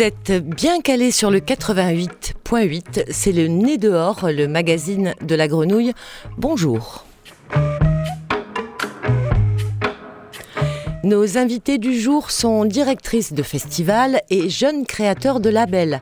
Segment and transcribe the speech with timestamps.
[0.00, 5.46] Vous êtes bien calé sur le 88.8, c'est le Nez dehors, le magazine de la
[5.46, 5.92] grenouille.
[6.38, 7.04] Bonjour.
[11.04, 16.00] Nos invités du jour sont directrices de festival et jeunes créateurs de labels.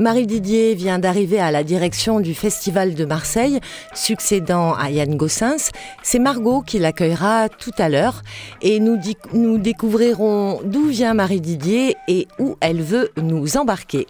[0.00, 3.60] Marie Didier vient d'arriver à la direction du Festival de Marseille,
[3.92, 5.72] succédant à Yann Gossens.
[6.02, 8.22] C'est Margot qui l'accueillera tout à l'heure
[8.62, 8.96] et nous,
[9.58, 14.06] découvrirons d'où vient Marie Didier et où elle veut nous embarquer.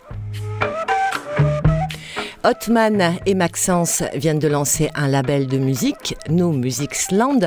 [2.45, 7.41] Hotman et Maxence viennent de lancer un label de musique, No Musics Land.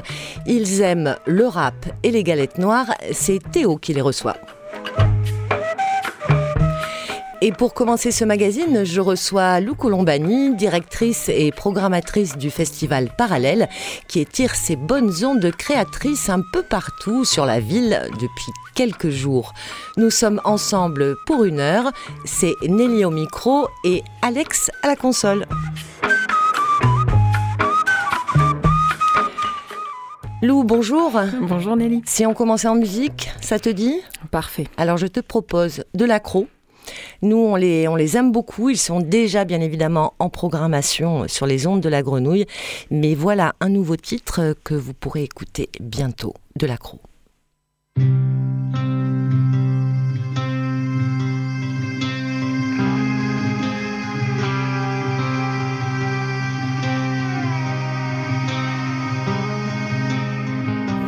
[0.47, 2.93] Ils aiment le rap et les galettes noires.
[3.13, 4.35] C'est Théo qui les reçoit.
[7.45, 13.67] Et pour commencer ce magazine, je reçois Lou Colombani, directrice et programmatrice du festival Parallèle,
[14.07, 19.09] qui étire ses bonnes ondes de créatrice un peu partout sur la ville depuis quelques
[19.09, 19.51] jours.
[19.97, 21.91] Nous sommes ensemble pour une heure.
[22.23, 25.45] C'est Nelly au micro et Alex à la console.
[30.41, 31.11] Lou, bonjour.
[31.41, 32.03] Bonjour Nelly.
[32.05, 33.99] Si on commençait en musique, ça te dit?
[34.31, 34.67] Parfait.
[34.77, 36.47] Alors je te propose de l'accro
[37.21, 38.69] nous, on les, on les aime beaucoup.
[38.69, 42.45] Ils sont déjà, bien évidemment, en programmation sur les ondes de la grenouille.
[42.91, 46.99] Mais voilà un nouveau titre que vous pourrez écouter bientôt de l'accro.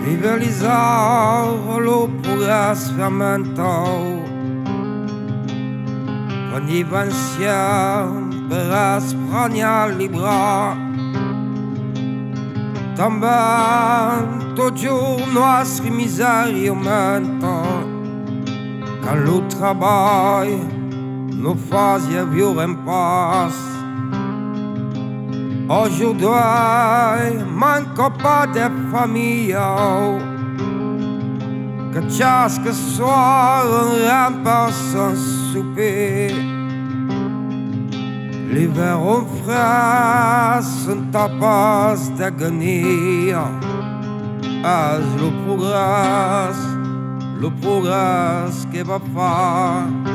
[0.05, 0.25] Vive
[6.55, 10.77] ogni pensiero per spragnare i bras
[12.95, 17.61] Também giorno nostre miséria aumenta
[19.03, 20.65] Quand o trabalho
[21.33, 23.53] não fazia più in paz
[25.67, 30.34] Aujourd'hui manco pas de famille
[31.95, 35.15] Que chaque soir on remplace son
[35.53, 36.27] souper
[38.51, 43.31] Les verres frais sont à base d'agonie.
[44.61, 46.51] As le progrès,
[47.39, 50.14] le progrès qui va faire.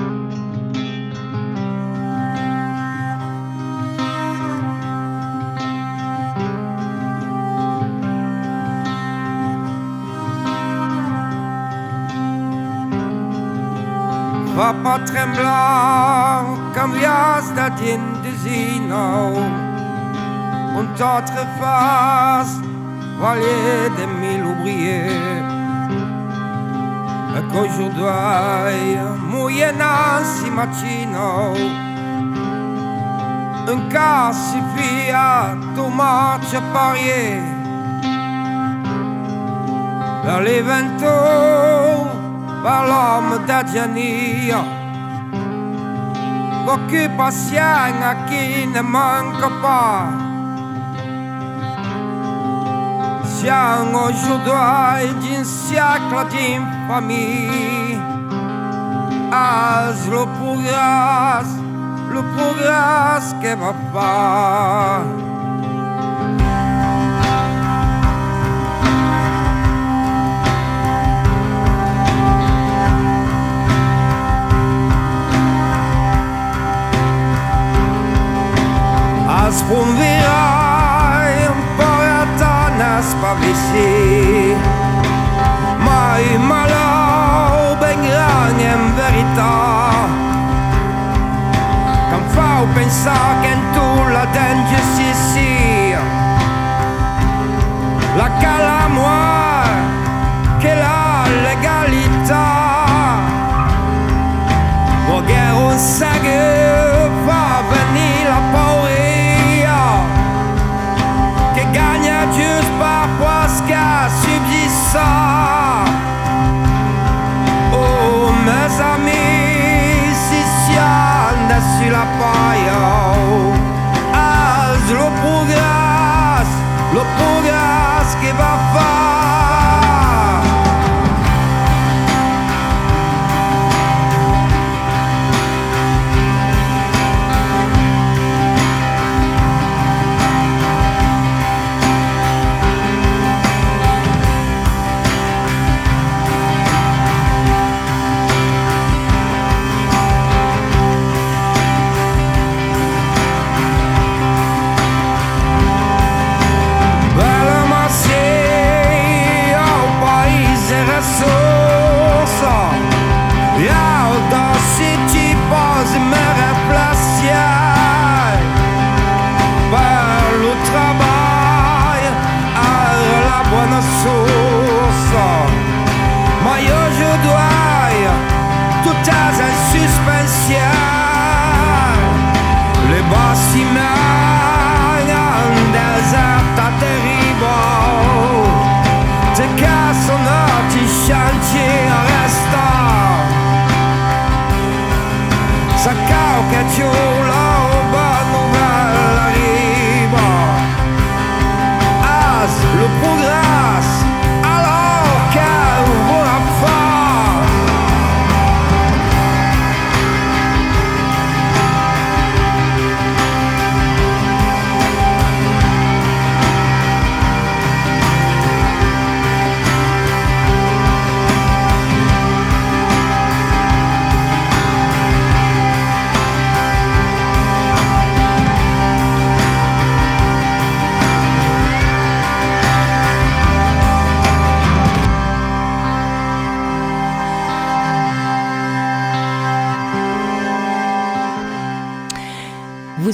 [14.61, 19.33] Va pas tremblant, cambias da din casino
[20.79, 22.61] Un autre face
[23.19, 25.17] Valier des mille ouvriers
[27.37, 28.99] Et qu'aujourd'hui
[29.33, 31.55] Moyennant si mattino
[33.67, 37.41] Un cas suffit à tout match parier.
[40.23, 41.80] Vers les ventaux
[42.63, 44.81] Par l'homme d'Adjania
[46.67, 47.59] occupation
[48.03, 50.09] à qui ne manque pas.
[53.25, 57.99] Siamo aujourd'hui d'un siècle d'infamie.
[59.33, 61.49] As le progrès,
[62.13, 65.20] le progrès que va faire.
[79.71, 84.57] Sfonderai un po' a donna spavessi
[85.79, 90.09] mai malau ben grande in verità
[92.11, 96.03] che fa pensare che tu la danger si sia
[98.17, 98.80] la calamoa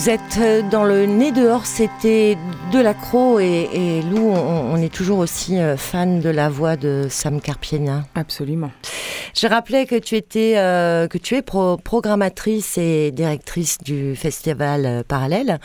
[0.07, 2.39] Vous êtes dans le nez dehors, c'était
[2.73, 7.09] de l'accro et, et Lou, on, est toujours aussi euh, fan de la voix de
[7.11, 8.05] Sam Carpiena.
[8.15, 8.71] Absolument.
[9.39, 14.87] Je rappelais que tu étais, euh, que tu es pro- programmatrice et directrice du festival
[14.87, 15.61] euh, Parallèle.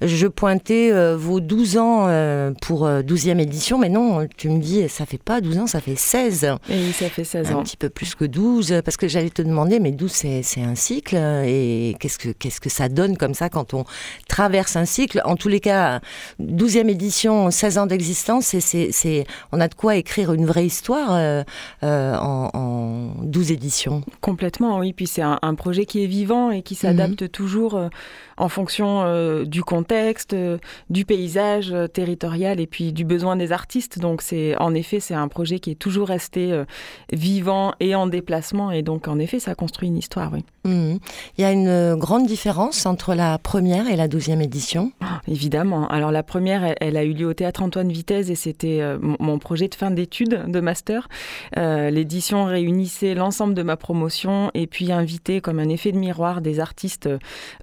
[0.00, 4.58] Je pointais euh, vos 12 ans euh, pour euh, 12e édition, mais non, tu me
[4.58, 6.54] dis, ça fait pas 12 ans, ça fait 16.
[6.70, 7.62] Et ça fait 16 Un ans.
[7.62, 11.16] petit peu plus que 12, parce que j'allais te demander, mais 12 c'est, un cycle,
[11.16, 13.84] et qu'est-ce que, qu'est-ce que ça donne comme ça quand on
[14.28, 15.20] traverse un cycle?
[15.26, 16.00] En tous les cas,
[16.42, 21.12] 12e édition, 16 ans d'existence, c'est, c'est, on a de quoi écrire une vraie histoire
[21.12, 21.42] euh,
[21.82, 24.02] euh, en, en 12 éditions.
[24.20, 24.92] Complètement, oui.
[24.92, 27.88] Puis c'est un, un projet qui est vivant et qui s'adapte toujours euh,
[28.40, 30.56] en fonction euh, du contexte, euh,
[30.88, 33.98] du paysage euh, territorial et puis du besoin des artistes.
[33.98, 36.64] Donc c'est en effet c'est un projet qui est toujours resté
[37.12, 40.44] vivant et en déplacement et donc en effet ça construit une histoire, oui.
[40.64, 40.98] Mhm.
[41.36, 44.92] Il y a une grande différence entre la première et la 12e édition?
[45.28, 45.88] Évidemment.
[45.88, 49.38] Alors la première, elle, elle a eu lieu au théâtre Antoine Vitesse et c'était mon,
[49.38, 51.08] projet de fin d'études de master.
[51.56, 56.60] L'édition réunissait l'ensemble de ma promotion et puis invitait comme un effet de miroir des
[56.60, 57.08] artistes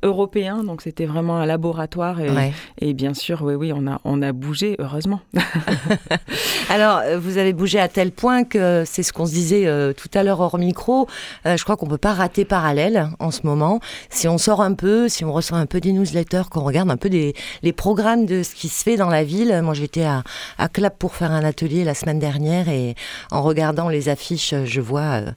[0.03, 0.63] européens.
[0.67, 2.53] Donc c'était vraiment un laboratoire et, Ouais.
[2.79, 5.21] et bien sûr, oui, oui, on a, on a bougé heureusement.
[6.69, 9.93] Alors, euh, vous avez bougé à tel point que c'est ce qu'on se disait euh,
[9.93, 11.07] tout à l'heure hors micro.
[11.45, 13.79] euh, je crois qu'on peut pas rater parallèle en ce moment.
[14.09, 16.97] Si on sort un peu, si on reçoit un peu des newsletters, qu'on regarde un
[16.97, 17.33] peu des,
[17.63, 19.61] les programmes de ce qui se fait dans la ville.
[19.63, 20.23] Moi, j'étais à,
[20.57, 22.95] à Clap pour faire un atelier la semaine dernière et
[23.31, 25.31] en regardant les affiches, je vois euh,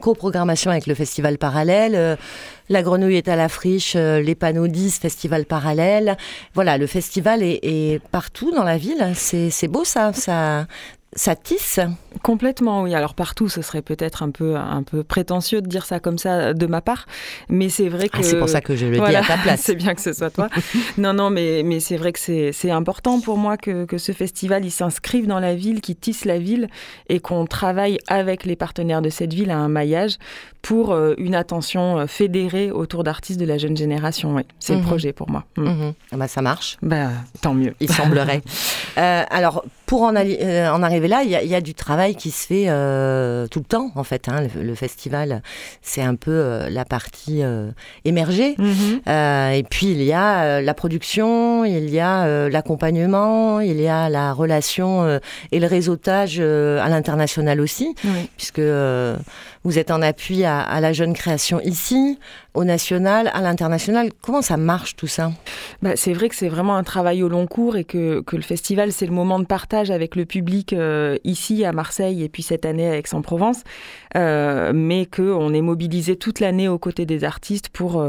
[0.00, 2.18] coprogrammation avec le festival parallèle.
[2.68, 6.16] La grenouille est à la friche, euh, les panneaux 10, festival parallèle.
[6.54, 9.12] Voilà, le festival est, partout dans la ville.
[9.14, 10.12] C'est beau ça,
[11.16, 11.80] ça tisse.
[12.22, 12.94] Complètement, oui.
[12.94, 16.54] Alors partout, ce serait peut-être un peu, un peu prétentieux de dire ça comme ça
[16.54, 17.06] de ma part,
[17.48, 19.42] mais c'est vrai que Ah, c'est pour ça que je le Voilà, dis à ta
[19.42, 19.60] place.
[19.64, 20.48] c'est bien que ce soit toi.
[20.98, 22.18] non, non, mais, mais c'est vrai que
[22.52, 26.24] c'est important pour moi que, que ce festival il s'inscrive dans la ville, qu'il tisse
[26.24, 26.68] la ville
[27.08, 30.16] et qu'on travaille avec les partenaires de cette ville à un maillage
[30.62, 34.34] pour euh, une attention euh, fédérée autour d'artistes de la jeune génération.
[34.60, 34.80] C'est Mhm.
[34.80, 35.44] le projet pour moi.
[35.56, 35.62] Mm.
[35.64, 35.92] Mhm.
[36.12, 36.78] Ah bah, ça marche.
[36.80, 37.08] Bah,
[37.42, 37.74] tant mieux.
[37.80, 38.40] Il semblerait.
[38.96, 39.64] Euh, alors,
[39.94, 42.32] pour en, euh, en arriver là, il y, a- il y a du travail qui
[42.32, 44.28] se fait euh, tout le temps, en fait.
[44.28, 44.42] hein.
[44.56, 45.40] Le, le festival,
[45.82, 47.42] c'est un peu euh, la partie
[48.04, 48.56] émergée.
[48.58, 49.00] Mhm.
[49.06, 54.08] Euh, et puis, il y a la production, il y a l'accompagnement, il y a
[54.08, 55.20] la relation
[55.52, 58.28] et le réseautage à l'international aussi, Oui.
[58.36, 58.60] puisque
[59.66, 62.18] vous êtes en appui à, à la jeune création ici,
[62.52, 64.10] au national, à l'international.
[64.22, 65.32] Comment ça marche tout ça?
[65.82, 68.42] Bah, c'est vrai que c'est vraiment un travail au long cours et que, que le
[68.42, 72.42] festival, c'est le moment de partage avec le public euh, ici à Marseille et puis
[72.42, 73.62] cette année à Aix-en-Provence,
[74.16, 78.00] euh, mais qu'on est mobilisé toute l'année aux côtés des artistes pour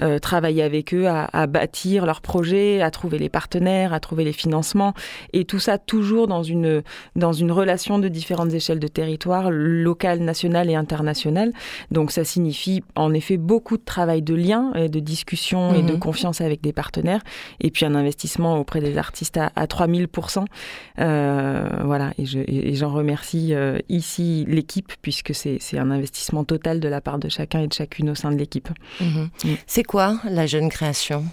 [0.00, 4.24] euh, travailler avec eux, à, à bâtir leurs projets, à trouver les partenaires, à trouver
[4.24, 4.94] les financements,
[5.32, 6.82] et tout ça toujours dans une,
[7.16, 11.52] dans une relation de différentes échelles de territoire, locale, nationale et internationale.
[11.90, 15.92] Donc ça signifie en effet beaucoup de travail de lien et de discussion et de
[15.92, 15.98] Mhm.
[15.98, 17.22] confiance avec des partenaires
[17.60, 20.44] et puis un investissement auprès des artistes à, à 3000%.
[20.98, 21.11] Euh,
[21.84, 26.44] voilà, et, je, et et j'en remercie euh, ici l'équipe puisque c'est c'est un investissement
[26.44, 28.68] total de la part de chacun et de chacune au sein de l'équipe.
[29.00, 29.28] Mhm.
[29.44, 29.48] Mm.
[29.66, 31.24] C'est quoi la jeune création?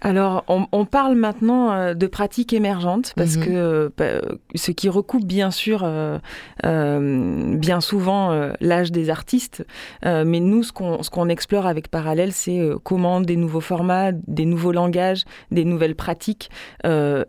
[0.00, 3.44] Alors, on, on parle maintenant euh, de pratiques émergentes parce Mhm.
[3.44, 4.20] que euh, bah,
[4.54, 6.18] ce qui recoupe bien sûr euh,
[6.64, 9.64] euh, bien souvent euh, l'âge des artistes,
[10.04, 10.72] mais nous, ce
[11.10, 16.50] qu'on explore avec Parallèle, c'est comment des nouveaux formats, des nouveaux langages, des nouvelles pratiques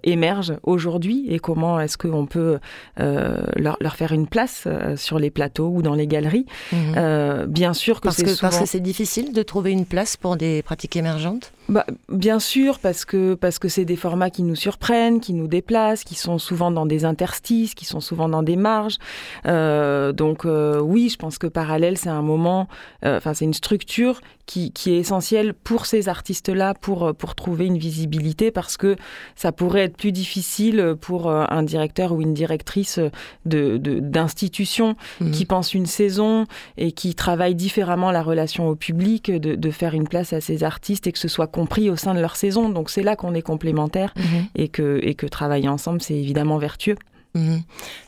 [0.03, 2.59] émergent aujourd'hui et comment est-ce qu'on peut
[2.97, 6.45] leur, leur faire une place sur les plateaux ou dans les galeries.
[6.71, 7.45] Mhm.
[7.47, 8.41] Bien sûr que c'est souvent...
[8.49, 11.51] parce que c'est difficile de trouver une place pour des pratiques émergentes?
[11.69, 15.47] Bah, bien sûr, parce que parce que c'est des formats qui nous surprennent, qui nous
[15.47, 18.97] déplacent, qui sont souvent dans des interstices, qui sont souvent dans des marges.
[19.45, 22.67] Euh, donc euh, oui, je pense que parallèle, c'est un moment,
[23.05, 27.65] euh, enfin c'est une structure qui, qui est essentielle pour ces artistes-là, pour pour trouver
[27.65, 28.95] une visibilité, parce que
[29.35, 32.99] ça pourrait être plus difficile pour un directeur ou une directrice
[33.45, 35.31] de d'institution Mhm.
[35.31, 36.45] qui pense une saison
[36.77, 40.63] et qui travaille différemment la relation au public, de, de faire une place à ces
[40.63, 42.67] artistes et que ce soit compris au sein de leur saison.
[42.69, 44.45] Donc c'est là qu'on est complémentaires Mhm.
[44.55, 46.95] et que, et que travailler ensemble, c'est évidemment vertueux.
[47.33, 47.61] Mhm.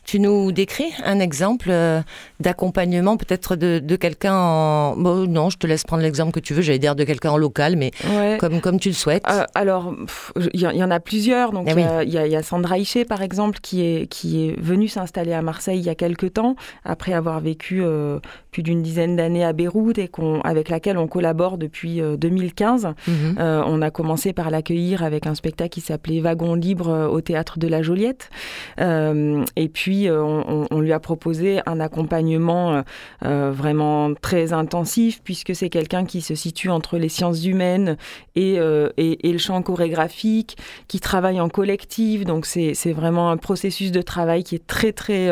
[0.04, 2.02] Tu nous décris un exemple euh,
[2.40, 4.96] d'accompagnement peut-être de, quelqu'un en...
[4.96, 7.76] non, je te laisse prendre l'exemple que tu veux, j'allais dire de quelqu'un en local,
[7.76, 7.90] mais
[8.38, 9.24] comme, comme tu le souhaites.
[9.30, 9.94] Euh, alors,
[10.52, 11.52] il y, en a plusieurs.
[11.52, 15.32] Donc, eh il y, a Sandra Hichet, par exemple, qui est, qui est venue s'installer
[15.32, 18.18] à Marseille il y a quelques temps, après avoir vécu euh,
[18.50, 20.10] plus d'une dizaine d'années à Beyrouth et
[20.44, 22.88] avec laquelle on collabore depuis 2015.
[23.08, 23.36] Mhm.
[23.38, 27.66] on a commencé par l'accueillir avec un spectacle qui s'appelait Wagon libre au théâtre de
[27.68, 28.30] la Joliette.
[29.14, 32.82] Euh, et puis, euh, on, lui a proposé un accompagnement
[33.24, 37.96] euh, vraiment très intensif, puisque c'est quelqu'un qui se situe entre les sciences humaines
[38.36, 38.54] et,
[38.96, 40.56] et, le champ chorégraphique,
[40.88, 42.24] qui travaille en collectif.
[42.24, 45.30] Donc, c'est vraiment un processus de travail qui est très, très,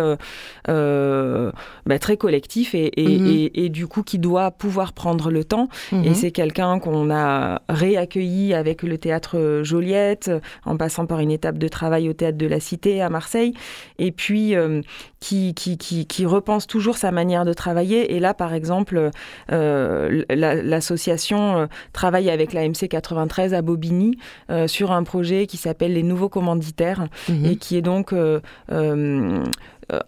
[0.67, 3.51] bah, très collectif et, mm-hmm.
[3.55, 5.69] et, du coup, qui doit pouvoir prendre le temps.
[5.93, 6.15] Et mm-hmm.
[6.15, 10.31] c'est quelqu'un qu'on a réaccueilli avec le théâtre Joliette,
[10.65, 13.55] en passant par une étape de travail au théâtre de la Cité à Marseille
[13.99, 14.83] et puis euh,
[15.21, 18.15] qui, qui, qui, repense toujours sa manière de travailler.
[18.15, 19.11] Et là, par exemple,
[19.51, 24.19] euh, l'association euh, travaille avec la MC 93 à Bobigny
[24.67, 27.45] sur un projet qui s'appelle Les Nouveaux Commanditaires mhm.
[27.47, 29.43] et qui est donc un,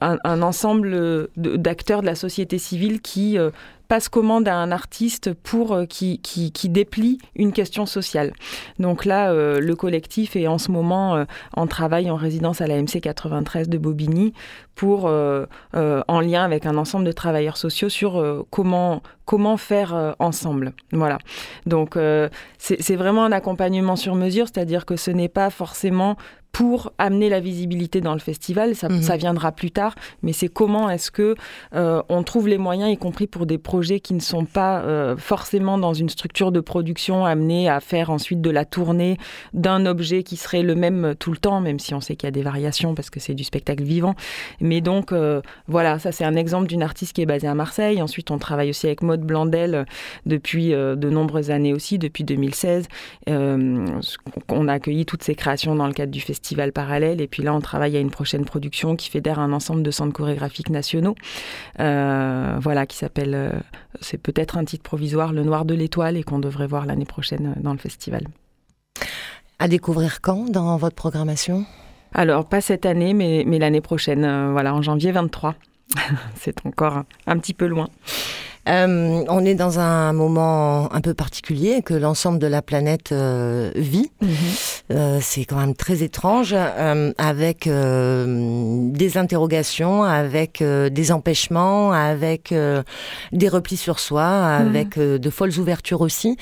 [0.00, 3.38] un, ensemble d'acteurs de la société civile qui
[3.94, 6.18] passe commande à un artiste pour euh, qui,
[6.68, 8.32] déplie une question sociale.
[8.80, 11.24] Donc là, euh, le collectif est en ce moment euh,
[11.56, 14.32] en travail en résidence à la MC 93 de Bobigny
[14.74, 20.72] pour, en lien avec un ensemble de travailleurs sociaux sur comment, comment faire ensemble.
[20.90, 21.18] Voilà.
[21.64, 21.96] Donc
[22.58, 26.16] c'est vraiment un accompagnement sur mesure, c'est-à-dire que ce n'est pas forcément
[26.54, 28.76] pour amener la visibilité dans le festival.
[28.76, 29.02] Ça, mhm.
[29.02, 31.34] ça viendra plus tard, mais c'est comment est-ce que
[31.75, 35.16] euh, on trouve les moyens, y compris pour des projets qui ne sont pas euh,
[35.16, 39.18] forcément dans une structure de production amenée à faire ensuite de la tournée
[39.52, 42.28] d'un objet qui serait le même tout le temps, même si on sait qu'il y
[42.28, 44.14] a des variations parce que c'est du spectacle vivant.
[44.61, 48.00] Mais donc euh, voilà, ça c'est un exemple d'une artiste qui est basée à Marseille.
[48.00, 49.87] Ensuite, on travaille aussi avec Maude Blandel
[50.25, 52.87] depuis de nombreuses années aussi, depuis 2016.
[53.26, 57.22] on a accueilli toutes ces créations dans le cadre du festival festival parallèle.
[57.22, 60.12] Et puis là, on travaille à une prochaine production qui fédère un ensemble de centres
[60.12, 61.14] chorégraphiques nationaux.
[61.80, 63.50] Euh, voilà, qui s'appelle, euh,
[64.02, 67.54] c'est peut-être un titre provisoire, Le Noir de l'Étoile, et qu'on devrait voir l'année prochaine
[67.62, 68.26] dans le festival.
[69.58, 71.64] À découvrir quand dans votre programmation?
[72.12, 75.54] Alors, pas cette année, mais, mais l'année prochaine, euh, voilà, en janvier 23.
[76.36, 77.88] c'est encore un petit peu loin.
[78.68, 83.71] Euh, on est dans un moment un peu particulier que l'ensemble de la planète euh,
[83.75, 84.11] vit.
[84.23, 84.30] Mhm.
[84.92, 86.54] Euh, c'est quand même très étrange,
[87.18, 92.54] avec des interrogations, avec des empêchements, avec
[93.33, 95.18] des replis sur soi, avec mhm.
[95.18, 96.37] de folles ouvertures aussi.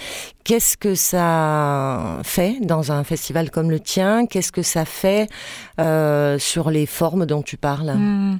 [0.44, 4.26] Qu'est-ce que ça fait dans un festival comme le tien?
[4.26, 5.28] Qu'est-ce que ça fait
[6.38, 7.94] sur les formes dont tu parles?
[7.94, 8.38] Mhm.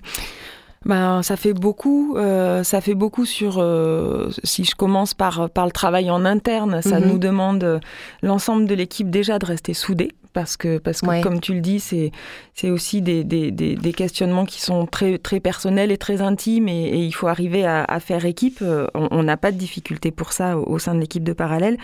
[0.85, 2.17] Ben, ça fait beaucoup.
[2.17, 3.59] Euh, ça fait beaucoup sur.
[3.59, 7.09] Euh, si je commence par par le travail en interne, ça mhm.
[7.09, 7.81] nous demande euh,
[8.23, 11.81] l'ensemble de l'équipe déjà de rester soudés parce que, parce que comme tu le dis,
[11.81, 12.11] c'est,
[12.55, 17.05] c'est aussi des, des, des, questionnements qui sont très, très personnels et très intimes et,
[17.05, 18.59] il faut arriver à, à faire équipe.
[18.63, 21.77] Euh, on n'a pas de difficulté pour ça au, sein de l'équipe de parallèle.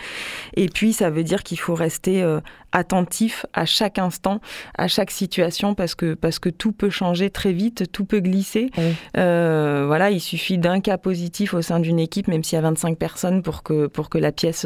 [0.55, 2.39] Et puis, ça veut dire qu'il faut rester euh,
[2.71, 4.41] attentif à chaque instant,
[4.77, 8.71] à chaque situation parce que, parce que tout peut changer très vite, tout peut glisser.
[9.17, 12.61] Euh, voilà, il suffit d'un cas positif au sein d'une équipe, même s'il y a
[12.61, 14.65] 25 personnes, pour que, pour que la pièce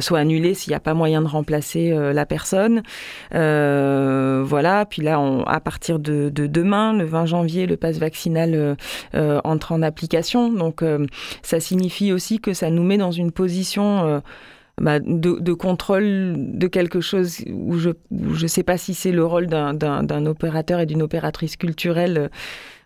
[0.00, 2.82] soit annulée s'il n'y a pas moyen de remplacer la personne.
[3.34, 8.74] Euh, voilà, puis là, à partir de, demain, le 20 janvier, le pass vaccinal euh,
[9.14, 10.52] euh, entre en application.
[10.52, 10.82] Donc,
[11.42, 14.22] ça signifie aussi que ça nous met dans une position...
[14.80, 19.46] Bah, de, contrôle de quelque chose où je ne sais pas si c'est le rôle
[19.46, 22.30] d'un opérateur et d'une opératrice culturelle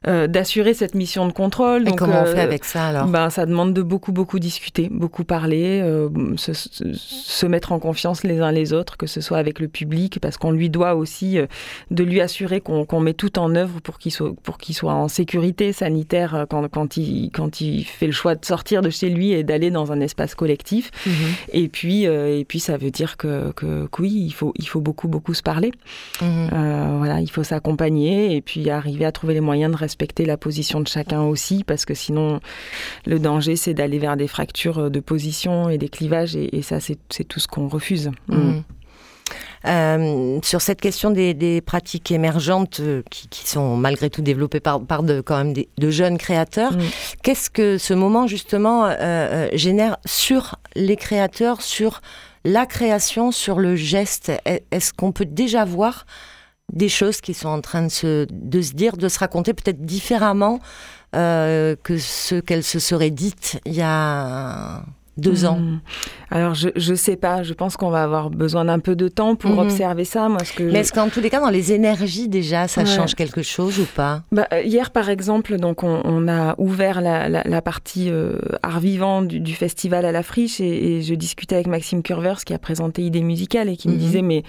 [0.09, 1.89] euh, d'assurer cette mission de contrôle.
[1.89, 3.07] Et comment on fait euh, avec ça alors?
[3.07, 8.41] ben, Ça demande de beaucoup, beaucoup discuter, beaucoup parler, euh, se, mettre en confiance les
[8.41, 11.39] uns les autres, que ce soit avec le public, parce qu'on lui doit aussi
[11.91, 15.07] de lui assurer qu'on met tout en œuvre pour qu'il soit, pour qu'il soit en
[15.07, 19.33] sécurité sanitaire quand, quand, il, quand il fait le choix de sortir de chez lui
[19.33, 20.91] et d'aller dans un espace collectif.
[21.07, 21.13] Mhm.
[21.53, 25.07] Et, puis, et puis, ça veut dire que, que, oui, il faut, il faut beaucoup,
[25.07, 25.71] beaucoup se parler.
[26.21, 26.49] Mhm.
[26.99, 30.39] voilà, il faut s'accompagner et puis arriver à trouver les moyens de rester respecter la
[30.39, 32.41] position de chacun aussi, parce que sinon,
[33.05, 37.25] le danger, c'est d'aller vers des fractures de position et des clivages, et, ça, c'est
[37.25, 38.11] tout ce qu'on refuse.
[38.29, 38.37] Mm.
[38.37, 38.65] Mm.
[39.67, 45.03] Euh, sur cette question des, pratiques émergentes euh, qui, sont malgré tout développées par, par
[45.03, 46.81] de, quand même de jeunes créateurs, mm.
[47.23, 52.01] qu'est-ce que ce moment justement euh, génère sur les créateurs, sur
[52.45, 54.33] la création, sur le geste?
[54.47, 56.07] Est-ce qu'on peut déjà voir
[56.73, 59.83] des choses qui sont en train de se, de se dire, de se raconter peut-être
[59.83, 60.59] différemment
[61.15, 64.83] euh, que ce qu'elles se seraient dites il y a
[65.19, 65.81] deux ans hmm.
[66.31, 67.43] Alors, je ne sais pas.
[67.43, 69.59] Je pense qu'on va avoir besoin d'un peu de temps pour hmm.
[69.59, 70.31] observer ça.
[70.31, 73.15] Moi, ce que Mais est-ce qu'en tous les cas, dans les énergies, déjà, ça change
[73.15, 74.23] quelque chose ou pas?
[74.33, 79.55] Bah, euh, Hier, par exemple, donc on, a ouvert la, partie euh, art vivant du,
[79.55, 83.69] festival à la friche et, je discutais avec Maxime Curvers qui a présenté Idées musicales
[83.69, 83.99] et qui me mhm.
[83.99, 84.45] disait, mais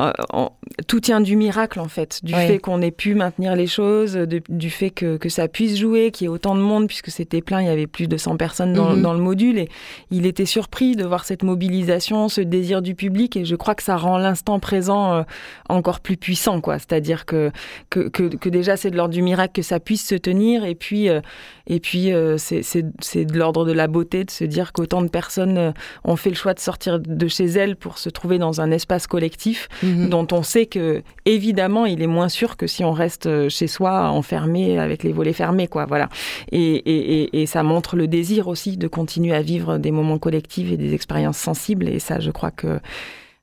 [0.00, 0.46] euh,
[0.86, 4.70] tout tient du miracle en fait, du fait qu'on ait pu maintenir les choses, du
[4.70, 7.60] fait que, que ça puisse jouer, qu'il y ait autant de monde, puisque c'était plein,
[7.60, 9.02] il y avait plus de 100 personnes dans, mhm.
[9.02, 9.68] dans, le module, et
[10.10, 13.82] il était surpris de voir cette mobilisation, ce désir du public, et je crois que
[13.82, 15.22] ça rend l'instant présent euh,
[15.68, 16.78] encore plus puissant, quoi.
[16.78, 17.50] C'est-à-dire que,
[17.90, 21.08] que, que, déjà c'est de l'ordre du miracle que ça puisse se tenir, et puis,
[21.08, 21.20] euh,
[21.66, 26.16] et puis c'est de l'ordre de la beauté de se dire qu'autant de personnes ont
[26.16, 29.68] fait le choix de sortir de chez elles pour se trouver dans un espace collectif.
[29.90, 30.08] Mhm.
[30.08, 33.66] dont on sait que évidemment il est moins sûr que si on reste euh, chez
[33.66, 35.86] soi enfermé avec les volets fermés, quoi.
[35.86, 36.08] Voilà.
[36.52, 40.76] Et, et ça montre le désir aussi de continuer à vivre des moments collectifs et
[40.76, 41.88] des expériences sensibles.
[41.88, 42.80] Et ça, je crois que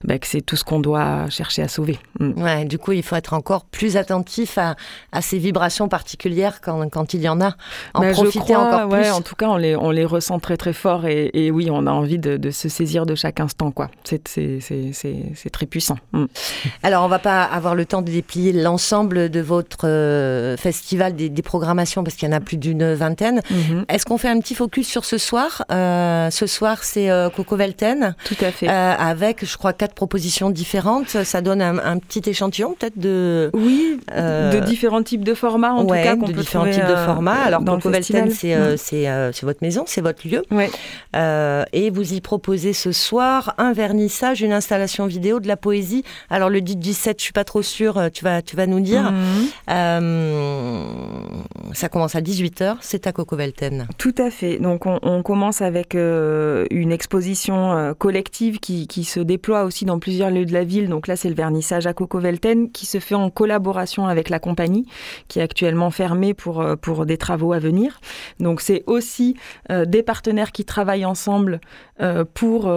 [0.08, 2.00] bah, que c'est tout ce qu'on doit chercher à sauver.
[2.20, 2.42] Mm.
[2.42, 4.76] Ouais, du coup, il faut être encore plus attentif à,
[5.12, 7.56] à ces vibrations particulières quand, quand, il y en a.
[7.94, 9.10] En bah, profiter encore plus.
[9.12, 11.86] en tout cas, on les, on les ressent très très fort et, et oui, on
[11.88, 13.72] a envie de, de, se saisir de chaque instant.
[13.72, 13.90] quoi.
[14.06, 15.98] C'est très puissant.
[16.14, 16.26] Mm.
[16.84, 21.30] Alors, on va pas avoir le temps de déplier l'ensemble de votre euh, festival, des,
[21.30, 23.42] des, programmations, parce qu'il y en a plus d'une vingtaine.
[23.52, 23.86] Mm-hmm.
[23.90, 25.66] Est-ce qu'on fait un petit focus sur ce soir?
[25.70, 28.16] Euh, Ce soir, c'est euh, Coco Velten.
[28.24, 28.70] Tout à fait.
[28.70, 31.24] avec, je crois, quatre propositions différentes.
[31.24, 33.50] Ça donne un, petit échantillon peut-être de...
[33.54, 36.16] Oui, euh, de différents types de formats en tout cas.
[36.16, 37.42] de différents types de euh, formats.
[37.44, 40.44] Alors dans euh, c'est votre maison, c'est votre lieu.
[40.52, 40.70] Ouais.
[41.74, 46.04] et vous y proposez ce soir un vernissage, une installation vidéo de la poésie.
[46.30, 49.12] Alors le 17, je suis pas trop sûre, tu vas, tu vas nous dire.
[49.12, 49.48] Mhm.
[51.74, 53.88] ça commence à 18h, c'est à Velten.
[53.98, 54.60] Tout à fait.
[54.60, 60.46] Donc on, commence avec une exposition collective qui, qui se déploie aussi dans plusieurs lieux
[60.46, 60.90] de la ville.
[60.90, 64.86] Donc là, c'est le vernissage à Coco-Velten qui se fait en collaboration avec la compagnie
[65.28, 68.00] qui est actuellement fermée pour, euh, pour des travaux à venir.
[68.40, 69.36] Donc c'est aussi
[69.72, 71.60] euh, des partenaires qui travaillent ensemble
[72.00, 72.72] euh, pour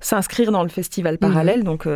[0.00, 1.18] s'inscrire dans le festival mhm.
[1.18, 1.64] parallèle.
[1.64, 1.86] Donc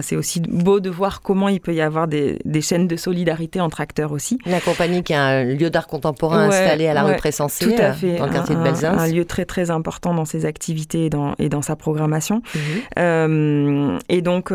[0.00, 3.60] c'est aussi beau de voir comment il peut y avoir des, des, chaînes de solidarité
[3.60, 4.38] entre acteurs aussi.
[4.46, 7.92] La compagnie qui a un lieu d'art contemporain installé à la rue Pressensé, tout à
[7.92, 8.96] fait, dans le quartier de Belzins.
[8.96, 12.42] Un, lieu très très important dans ses activités et dans, et dans sa programmation.
[12.54, 12.60] Mhm.
[14.08, 14.52] Et donc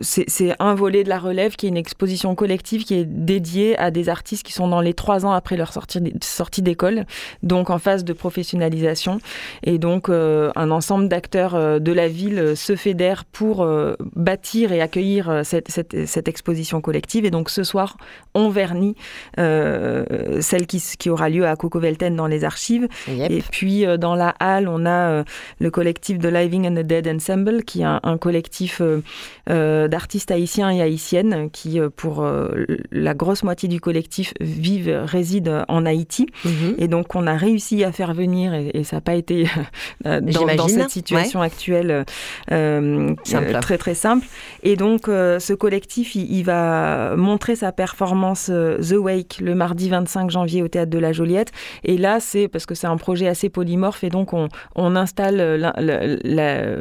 [0.00, 3.90] c'est un volet de la relève qui est une exposition collective qui est dédiée à
[3.90, 7.04] des artistes qui sont dans les trois ans après leur sortie d'école,
[7.42, 9.18] donc en phase de professionnalisation.
[9.62, 14.72] Et donc euh, un ensemble d'acteurs euh, de la ville se fédèrent pour euh, bâtir
[14.72, 17.24] et accueillir cette, cette, cette, exposition collective.
[17.24, 17.96] Et donc ce soir,
[18.34, 18.94] on vernit
[19.36, 22.88] celle qui, qui, aura lieu à Coco Velten dans les archives.
[23.08, 25.24] Et puis dans la halle, on a
[25.58, 28.82] le collectif de Living and the Dead Ensemble, qui est un, un collectif
[29.46, 35.64] d'artistes haïtiens et haïtiennes qui, euh, pour euh, la grosse moitié du collectif, vivent, résident
[35.68, 36.26] en Haïti.
[36.44, 36.74] Mhm.
[36.78, 39.46] Et donc, on a réussi à faire venir, et, ça n'a pas été
[40.06, 42.04] euh, dans, cette situation actuelle
[42.48, 44.26] très très simple.
[44.62, 50.62] Et donc, ce collectif, il, va montrer sa performance The Wake le mardi 25 janvier
[50.62, 51.52] au théâtre de la Joliette.
[51.84, 55.40] Et là, c'est parce que c'est un projet assez polymorphe, et donc on, on installe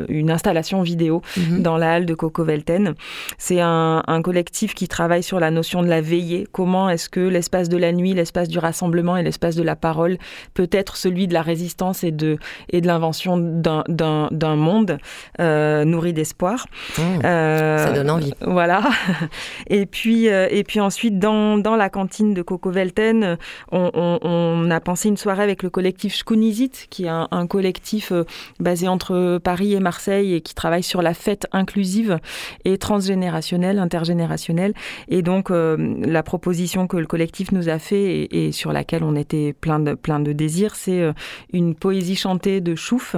[0.10, 1.62] une installation vidéo mhm.
[1.62, 2.95] dans la halle de Coco Velten.
[3.38, 6.47] C'est un, un collectif qui travaille sur la notion de la veillée.
[6.52, 10.17] Comment est-ce que l'espace de la nuit, l'espace du rassemblement et l'espace de la parole
[10.54, 12.38] peut être celui de la résistance et de,
[12.69, 14.97] et de l'invention d'un monde
[15.39, 16.67] euh, nourri d'espoir.
[16.97, 17.02] Mmh.
[17.26, 18.34] Euh, ça donne envie.
[18.41, 18.82] Voilà.
[19.67, 23.38] Et puis, euh, et puis ensuite, dans, dans la cantine de Coco Velten,
[23.71, 28.12] on, on, a pensé une soirée avec le collectif Shkunizit, qui est un, un collectif
[28.60, 32.20] basé entre Paris et Marseille et qui travaille sur la fête inclusive
[32.66, 34.74] et transgénérationnelle, intergénérationnelle.
[35.08, 39.16] Et donc, euh, la proposition que le collectif nous a fait et, sur laquelle on
[39.16, 41.14] était plein de, plein de désirs, c'est euh,
[41.54, 43.16] une poésie chantée de Chouf,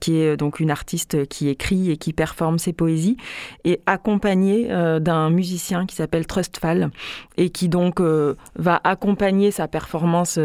[0.00, 3.16] qui est euh, donc une artiste qui écrit et qui performe ses poésies,
[3.64, 4.68] et accompagnée
[5.00, 6.90] d'un musicien qui s'appelle Trustfall,
[7.36, 10.38] et qui donc va accompagner sa performance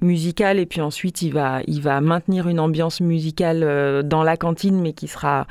[0.00, 4.80] musicale, et puis ensuite il va, il va maintenir une ambiance musicale dans la cantine,
[4.80, 5.46] mais qui sera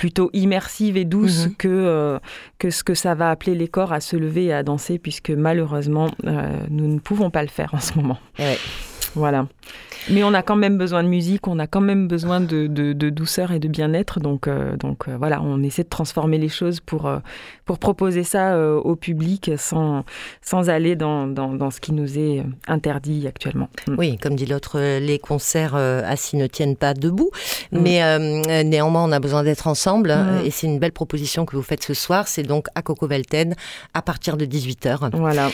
[0.00, 1.54] plutôt immersive et douce mhm.
[1.56, 2.18] que,
[2.58, 5.28] que ce que ça va appeler les corps à se lever et à danser, puisque
[5.28, 8.18] malheureusement, euh, nous ne pouvons pas le faire en ce moment.
[8.38, 8.56] Eh
[9.14, 9.46] voilà.
[10.08, 13.10] Mais on a quand même besoin de musique, on a quand même besoin de, de,
[13.10, 14.20] douceur et de bien-être.
[14.20, 17.18] Donc, euh, donc euh, voilà, on essaie de transformer les choses pour, euh,
[17.64, 20.04] pour proposer ça au public sans,
[20.42, 23.68] sans aller dans, dans, dans, ce qui nous est interdit actuellement.
[23.86, 23.94] Mm.
[23.98, 27.30] Oui, comme dit l'autre, les concerts assis ne tiennent pas debout.
[27.72, 27.80] Mm.
[27.80, 30.10] Mais néanmoins, on a besoin d'être ensemble.
[30.10, 30.46] Mm.
[30.46, 32.28] Et c'est une belle proposition que vous faites ce soir.
[32.28, 33.54] C'est donc à Coco Velten
[33.94, 35.10] à partir de 18h.
[35.16, 35.50] Voilà.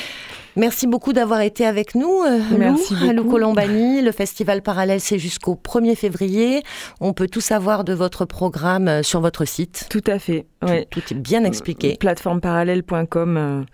[0.56, 2.22] Merci beaucoup d'avoir été avec nous,
[2.56, 4.00] Merci Lou, à Lou Colombani.
[4.00, 6.62] Le festival parallèle, c'est jusqu'au 1er février.
[7.00, 9.86] On peut tout savoir de votre programme euh, sur votre site.
[9.90, 10.46] Tout à fait.
[10.90, 11.96] Tout, est bien expliqué.
[11.98, 13.66] Plateformeparallèle.com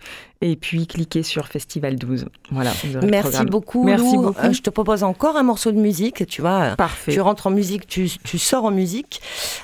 [0.43, 2.25] et puis cliquez sur Festival 12.
[2.51, 2.71] Voilà.
[3.01, 3.83] Merci beaucoup.
[3.85, 4.45] Merci beaucoup.
[4.45, 6.27] Euh, je te propose encore un morceau de musique.
[6.27, 7.13] Tu vois, Parfait.
[7.13, 9.21] tu rentres en musique, tu, sors en musique.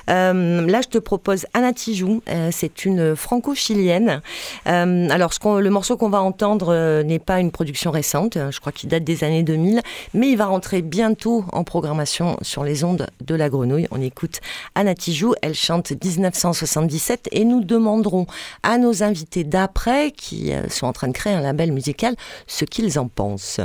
[0.08, 2.22] Euh, là, je te propose Anna Tijoux.
[2.30, 4.22] Euh, c'est une franco-chilienne.
[4.64, 8.38] alors, ce le morceau qu'on va entendre n'est pas une production récente.
[8.50, 9.82] Je crois qu'il date des années 2000,
[10.14, 13.86] mais il va rentrer bientôt en programmation sur les ondes de la Grenouille.
[13.90, 14.40] On écoute
[14.74, 15.34] Anna Tijoux.
[15.42, 18.26] Elle chante 1977 et nous demanderons
[18.62, 22.14] à nos invités d'après qui sont en train de créer un label musical,
[22.46, 23.60] ce qu'ils en pensent.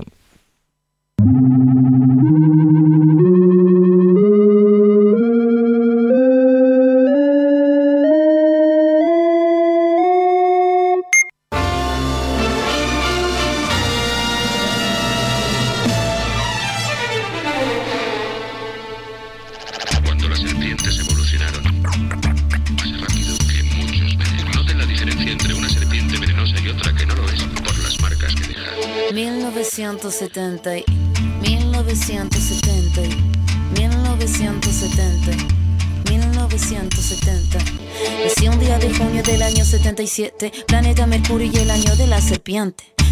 [30.73, 30.83] Y
[31.41, 33.01] 1970
[33.77, 35.31] 1970
[36.09, 37.59] 1970
[38.23, 42.19] Nací un día de junio del año 77 Planeta Mercurio y el año de la
[42.19, 42.94] serpiente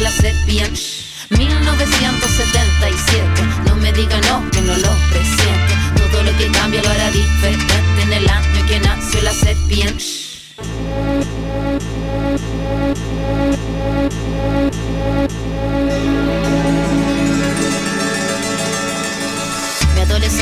[0.00, 0.80] la serpiente.
[1.30, 3.24] 1977,
[3.66, 5.72] no me diga no, que no lo presiento.
[6.10, 10.04] Todo lo que cambia lo hará diferente en el año que nació la serpiente.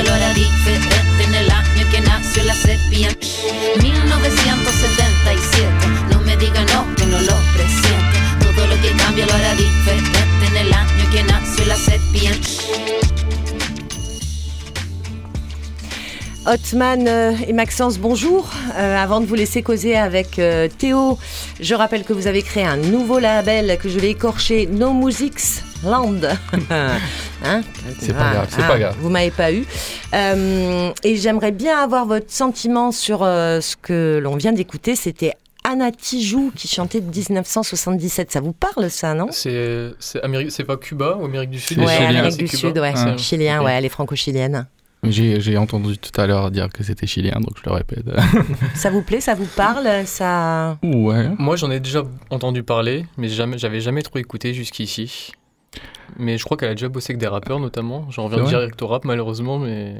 [0.00, 3.26] cambia lo hará diferente en el año que nació la serpiente.
[3.82, 5.68] 1977,
[6.10, 8.18] no me diga no, que no lo presiento.
[8.40, 12.48] Todo lo que cambia lo hará diferente en el año que nació la serpiente.
[16.46, 18.48] Hotman euh, et Maxence, bonjour.
[18.76, 21.18] Euh, avant de vous laisser causer avec euh, Théo,
[21.60, 25.62] je rappelle que vous avez créé un nouveau label que je vais écorcher, No Musics
[25.84, 26.20] Land.
[27.44, 27.62] hein
[27.98, 28.96] c'est pas grave, c'est pas ah, grave.
[29.00, 29.64] Vous m'avez pas eu.
[30.14, 34.96] Euh, et j'aimerais bien avoir votre sentiment sur euh, ce que l'on vient d'écouter.
[34.96, 38.32] C'était Anna Tijoux qui chantait de 1977.
[38.32, 39.28] Ça vous parle ça, non?
[39.30, 41.78] C'est c'est pas Cuba ou Amérique du Sud?
[41.78, 42.92] Ouais, Amérique du Sud, ouais.
[42.94, 43.16] Ah.
[43.16, 44.66] Chilien, ouais, elle est franco-chilienne.
[45.02, 48.04] J'ai entendu tout à l'heure dire que c'était chilien, donc je le répète.
[48.74, 50.76] ça vous plaît Ça vous parle ça...
[50.82, 51.30] Ouais.
[51.38, 55.32] Moi, j'en ai déjà entendu parler, mais jamais, j'avais jamais trop écouté jusqu'ici.
[56.18, 58.06] Mais je crois qu'elle a déjà bossé avec des rappeurs, notamment.
[58.10, 59.94] J'en reviens direct au rap, malheureusement, mais...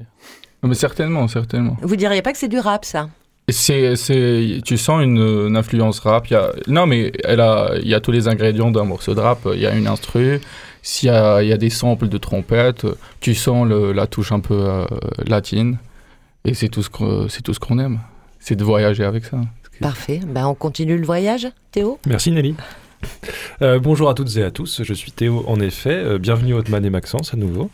[0.63, 1.77] mais certainement, certainement.
[1.83, 3.09] Vous diriez pas que c'est du rap, ça?
[3.49, 6.29] C'est, c'est, tu sens une, influence rap.
[6.29, 9.21] Y a, non, mais elle a, il y a tous les ingrédients d'un morceau de
[9.21, 9.41] rap.
[9.53, 10.41] Il y a une instru,
[10.83, 12.87] s'il y a, y a, des samples de trompette,
[13.21, 14.85] tu sens le, la touche un peu euh,
[15.27, 15.79] latine.
[16.45, 16.91] Et c'est tout, ce
[17.29, 17.99] c'est tout ce qu'on aime.
[18.39, 19.39] C'est de voyager avec ça.
[19.81, 20.21] Parfait.
[20.27, 21.99] Ben, on continue le voyage, Théo?
[22.07, 22.55] Merci Nelly.
[23.63, 25.91] Euh, bonjour à toutes et à tous, je suis Théo en effet.
[25.91, 27.71] Euh, bienvenue Otman et Maxence à nouveau.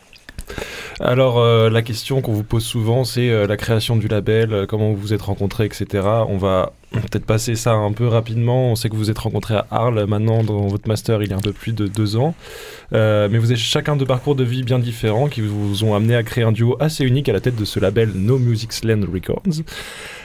[0.99, 4.65] Alors, euh, la question qu'on vous pose souvent, c'est euh, la création du label, euh,
[4.65, 6.07] comment vous vous êtes rencontrés, etc.
[6.27, 8.71] On va peut-être passer ça un peu rapidement.
[8.71, 11.37] On sait que vous êtes rencontrés à Arles maintenant dans votre master il y a
[11.37, 12.33] un peu plus de deux ans.
[12.91, 16.23] mais vous êtes chacun de parcours de vie bien différents qui vous ont amené à
[16.23, 19.63] créer un duo assez unique à la tête de ce label No Music's Land Records.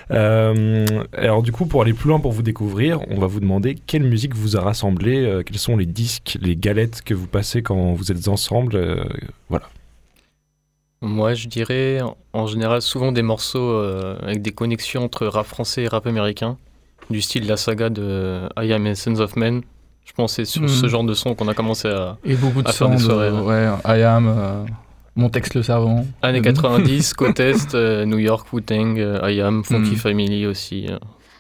[0.08, 4.04] alors du coup, pour aller plus loin pour vous découvrir, on va vous demander quelle
[4.04, 8.12] musique vous a rassemblé, quels sont les disques, les galettes que vous passez quand vous
[8.12, 9.04] êtes ensemble.
[9.50, 9.66] voilà.
[11.02, 12.00] Moi, je dirais
[12.32, 16.56] en général souvent des morceaux euh, avec des connexions entre rap français et rap américain,
[17.10, 19.62] du style la saga de I Am Essence of Men.
[20.04, 20.90] Je pense que c'est sur ce mhm.
[20.90, 23.30] genre de son qu'on a commencé à, et beaucoup de faire des soirées.
[23.30, 24.64] ouais, I Am, euh,
[25.16, 26.06] Mon texte le savant.
[26.22, 29.96] Années 90, Côte Est, euh, New York, Wu-Tang, I Am, Funky mhm.
[29.96, 30.86] Family aussi.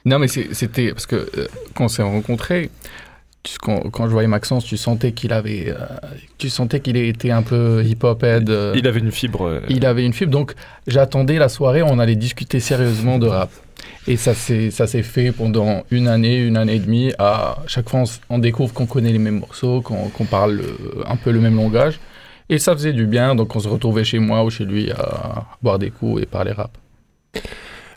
[0.04, 1.30] Non, mais c'était parce que
[1.74, 2.70] quand on s'est rencontrés,
[3.60, 5.86] quand, quand, je voyais Maxence, tu sentais qu'il avait, euh,
[6.38, 8.48] tu sentais qu'il était un peu hip-hop-head.
[8.50, 8.74] Euh.
[8.76, 9.46] il avait une fibre.
[9.46, 9.60] Euh.
[9.68, 10.54] Il avait une fibre, donc
[10.86, 13.50] j'attendais la soirée on allait discuter sérieusement de rap.
[14.06, 17.12] Et ça s'est, ça s'est fait pendant une année, une année et demie.
[17.18, 20.60] À chaque fois, on, découvre qu'on connaît les mêmes morceaux, qu'on, qu'on parle
[21.06, 21.98] un peu le même langage.
[22.48, 25.46] Et ça faisait du bien, donc on se retrouvait chez moi ou chez lui à
[25.62, 26.76] boire des coups et parler rap.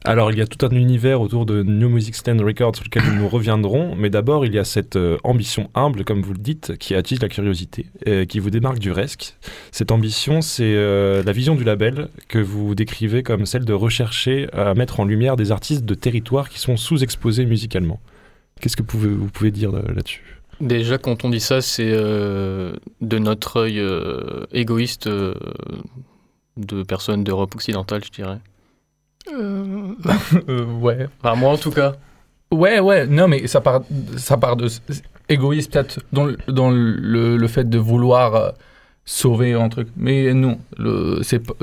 [0.08, 3.02] Alors, il y a tout un univers autour de New Music Stand Records sur lequel
[3.16, 6.78] nous reviendrons, mais d'abord, il y a cette euh, ambition humble, comme vous le dites,
[6.78, 9.36] qui attise la curiosité, et qui vous démarque du reste.
[9.72, 14.48] Cette ambition, c'est euh, la vision du label que vous décrivez comme celle de rechercher
[14.54, 18.00] à mettre en lumière des artistes de territoire qui sont sous-exposés musicalement.
[18.62, 20.40] Qu'est-ce que vous pouvez, dire euh, là-dessus?
[20.62, 23.82] Déjà, quand on dit ça, c'est de notre œil
[24.54, 28.40] égoïste de personnes d'Europe occidentale, je dirais.
[29.32, 29.94] Euh,
[30.50, 30.66] euh...
[30.80, 31.08] ouais.
[31.22, 31.94] Enfin, moi en tout cas.
[32.52, 33.82] Ouais, ouais, non, mais ça part,
[34.18, 34.68] ça part de
[35.28, 38.52] égoïste peut-être dans, le, dans le, le, fait de vouloir euh,
[39.04, 39.88] sauver un truc.
[39.98, 40.60] Mais non,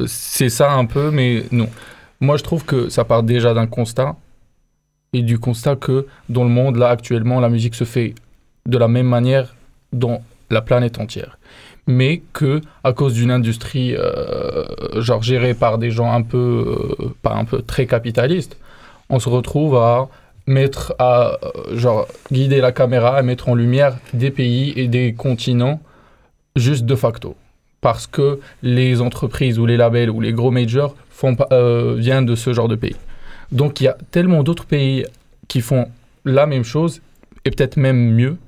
[0.07, 1.69] c'est ça un peu, mais non.
[2.21, 4.17] Moi, je trouve que ça part déjà d'un constat
[5.13, 8.15] et du constat que dans le monde, là, actuellement, la musique se fait
[8.67, 9.55] de la même manière
[9.93, 11.39] dans la planète entière
[11.87, 14.65] mais que à cause d'une industrie euh,
[15.01, 18.57] genre gérée par des gens un peu euh, pas un peu très capitalistes,
[19.09, 20.09] on se retrouve à
[20.47, 25.15] mettre à euh, genre guider la caméra et mettre en lumière des pays et des
[25.15, 25.81] continents
[26.57, 27.37] juste de facto
[27.81, 30.95] parce que les entreprises ou les labels ou les gros majors
[31.99, 32.97] viennent de ce genre de pays.
[33.53, 35.05] Donc il y a tellement d'autres pays
[35.47, 35.87] qui font
[36.25, 37.01] la même chose
[37.45, 38.39] et peut-être même mieux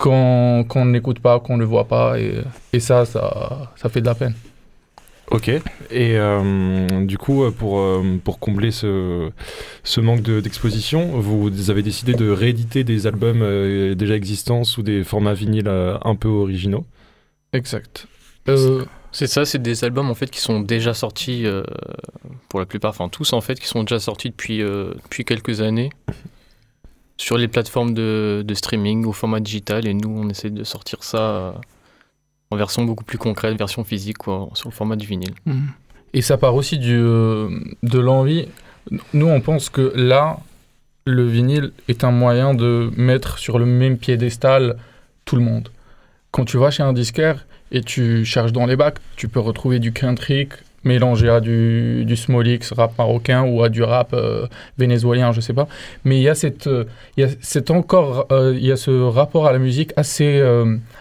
[0.00, 2.18] qu'on ne n'écoute pas, qu'on ne le voit pas.
[2.18, 4.34] Et, et, ça, ça, ça fait de la peine.
[5.30, 5.48] Ok.
[5.48, 5.60] Et
[6.16, 9.30] euh, du coup, pour, euh, pour combler ce,
[9.84, 15.04] ce manque d'exposition, vous avez décidé de rééditer des albums euh, déjà existants sous des
[15.04, 16.84] formats vinyles un peu originaux
[17.52, 18.06] Exact.
[19.12, 21.44] C'est ça, c'est des albums en fait qui sont déjà sortis
[22.48, 25.90] pour la plupart, enfin tous en fait, qui sont déjà sortis depuis, depuis quelques années
[27.20, 31.18] sur les plateformes de, streaming au format digital et nous on essaie de sortir ça
[31.18, 31.52] euh,
[32.50, 35.34] en version beaucoup plus concrète, version physique quoi, sur le format du vinyle.
[35.44, 35.68] Mhm.
[36.14, 37.50] Et ça part aussi du, euh,
[37.82, 38.48] de l'envie.
[39.12, 40.38] Nous on pense que là,
[41.04, 44.78] le vinyle est un moyen de mettre sur le même piédestal
[45.26, 45.68] tout le monde.
[46.30, 49.78] Quand tu vas chez un disquaire et tu cherches dans les bacs, tu peux retrouver
[49.78, 50.48] du country,
[50.84, 54.46] mélangé à du, du small X rap marocain ou à du rap euh,
[54.78, 55.68] vénézuélien, je sais pas.
[56.04, 56.84] Mais il y a cette, euh,
[57.16, 60.42] il y a cet encore, euh, il y a ce rapport à la musique assez,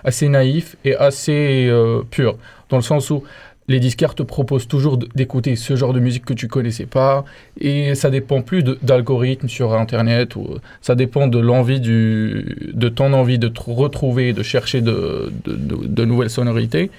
[0.04, 1.72] assez naïf et assez
[2.12, 2.38] pur,
[2.70, 3.24] dans le sens où
[3.68, 7.24] les disquaires te proposent toujours d'écouter ce genre de musique que tu connaissais pas
[7.62, 13.14] et ça dépend plus d'algorithmes sur internet ou ça dépend de l'envie du de ton
[13.14, 16.90] envie de retrouver de chercher de, de, de nouvelles sonorités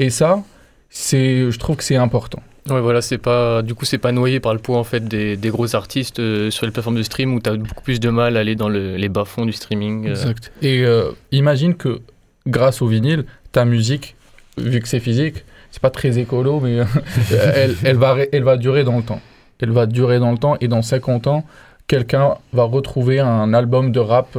[0.00, 0.42] et ça
[0.90, 2.42] c'est, je trouve que c'est important.
[2.68, 5.36] Ouais, voilà, c'est pas, du coup, c'est pas noyé par le poids en fait des,
[5.36, 8.10] des gros artistes euh, sur les plateformes de stream où tu as beaucoup plus de
[8.10, 10.06] mal à aller dans les bas-fonds du streaming.
[10.06, 10.10] Euh.
[10.10, 10.52] Exact.
[10.62, 12.00] Et euh, imagine que
[12.46, 14.16] grâce au vinyle, ta musique,
[14.58, 16.78] vu que c'est physique, c'est pas très écolo, mais
[17.30, 19.20] elle, elle, va, elle va durer dans le temps.
[19.60, 21.44] Elle va durer dans le temps et dans 50 ans,
[21.86, 24.36] quelqu'un va retrouver un album de rap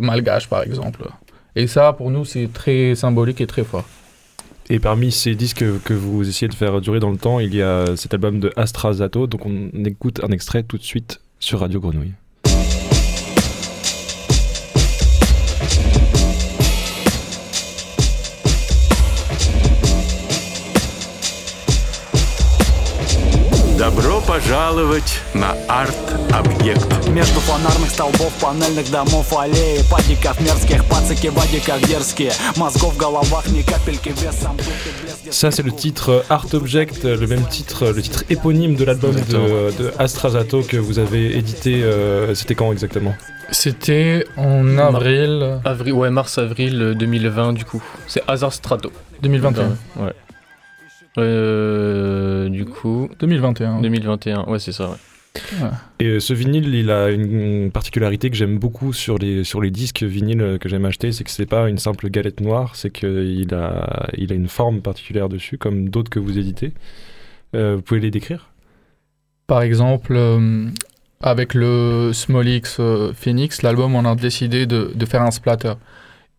[0.00, 1.02] malgache, par exemple.
[1.56, 3.84] Et ça, pour nous, c'est très symbolique et très fort.
[4.70, 7.62] Et parmi ces disques que, vous essayez de faire durer dans le temps, il y
[7.62, 11.60] a cet album de Astra Zato, donc on écoute un extrait tout de suite sur
[11.60, 12.14] Radio Grenouille.
[24.43, 27.07] пожаловать на арт-объект.
[27.09, 33.61] Между фонарных столбов, панельных домов, аллеи Падиков мерзких, пацики, вадиков дерзкие Мозгов в головах, ни
[33.61, 34.57] капельки весом
[35.31, 39.71] Ça, c'est le titre Art Object, le même titre, le titre éponyme de l'album de,
[39.77, 41.83] de Astra Zato que vous avez édité.
[41.83, 43.13] Euh, C'était quand exactement
[43.51, 45.59] C'était en avril.
[45.65, 47.81] Avril, ouais, mars-avril 2020, du coup.
[48.07, 48.91] C'est Hazard Strato.
[49.21, 49.77] 2021.
[49.97, 50.13] Ouais.
[51.18, 53.08] Euh, du coup.
[53.20, 53.80] 2021.
[53.80, 54.96] 2021, ouais, c'est ça, ouais.
[55.98, 59.70] Et euh, ce vinyle, il a une particularité que j'aime beaucoup sur les, sur les
[59.70, 63.52] disques vinyles que j'aime acheter, c'est que c'est pas une simple galette noire, c'est qu'il
[63.52, 66.72] a, il a une forme particulière dessus, comme d'autres que vous éditez.
[67.54, 68.50] Euh, vous pouvez les décrire?
[69.46, 70.68] Par exemple, euh,
[71.20, 75.74] avec le Small X euh, Phoenix, l'album, on a décidé de, de faire un splatter.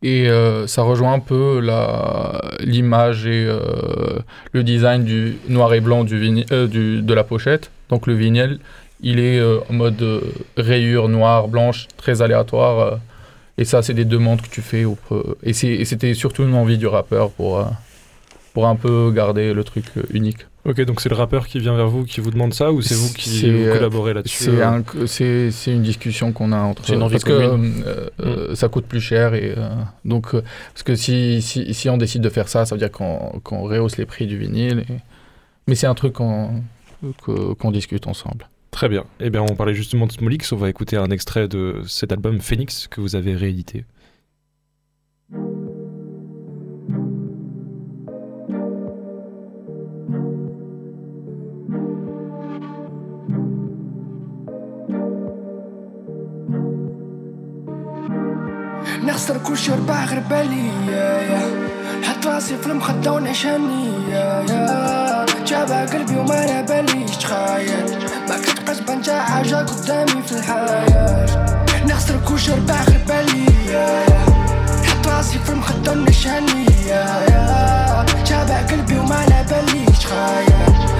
[0.07, 1.59] Et euh, ça rejoint un peu
[2.59, 4.19] l'image et euh,
[4.51, 7.71] le design du noir et blanc euh, du- de la pochette.
[7.89, 8.59] Donc le vinyle,
[9.01, 10.03] il est en mode
[10.57, 12.99] rayure noire, blanche, très aléatoire.
[13.57, 14.85] et ça, c'est des demandes que tu fais.
[15.43, 17.65] et c'était surtout une envie du rappeur pour,
[18.55, 20.47] pour un peu garder le truc euh, unique.
[20.67, 22.95] Ok, donc c'est le rappeur qui vient vers vous, qui vous demande ça, ou c'est
[22.95, 26.83] vous qui vous euh, collaborez là-dessus C'est euh un- c'est- une discussion qu'on a entre
[26.87, 29.69] C'est une envie parce que euh, euh, ça coûte plus cher et euh,
[30.05, 33.39] donc parce que si, si, si on décide de faire ça, ça veut dire qu'on
[33.43, 34.85] qu'on rehausse les prix du vinyle.
[34.89, 34.93] et-
[35.67, 36.63] Mais c'est un truc qu'on
[37.57, 38.47] qu'on discute ensemble.
[38.71, 39.03] Très bien.
[39.19, 42.39] Eh bien, on parlait justement de Smolix, on va écouter un extrait de cet album
[42.41, 43.85] Phoenix que vous avez réédité.
[59.25, 61.39] نخسر كل شي ربع غير بالي يا يا
[62.03, 64.45] حط راسي في المخدة ونعشاني يا
[65.47, 71.25] جابها قلبي وما على باليش تخايل؟ ما كتبقاش بان تا حاجة قدامي في الحياة.
[71.87, 74.25] نخسر كل شي ربع غير بالي يا يا
[74.85, 80.94] حط راسي في المخدة ونعشاني يا جابها قلبي وما على باليش تخايل؟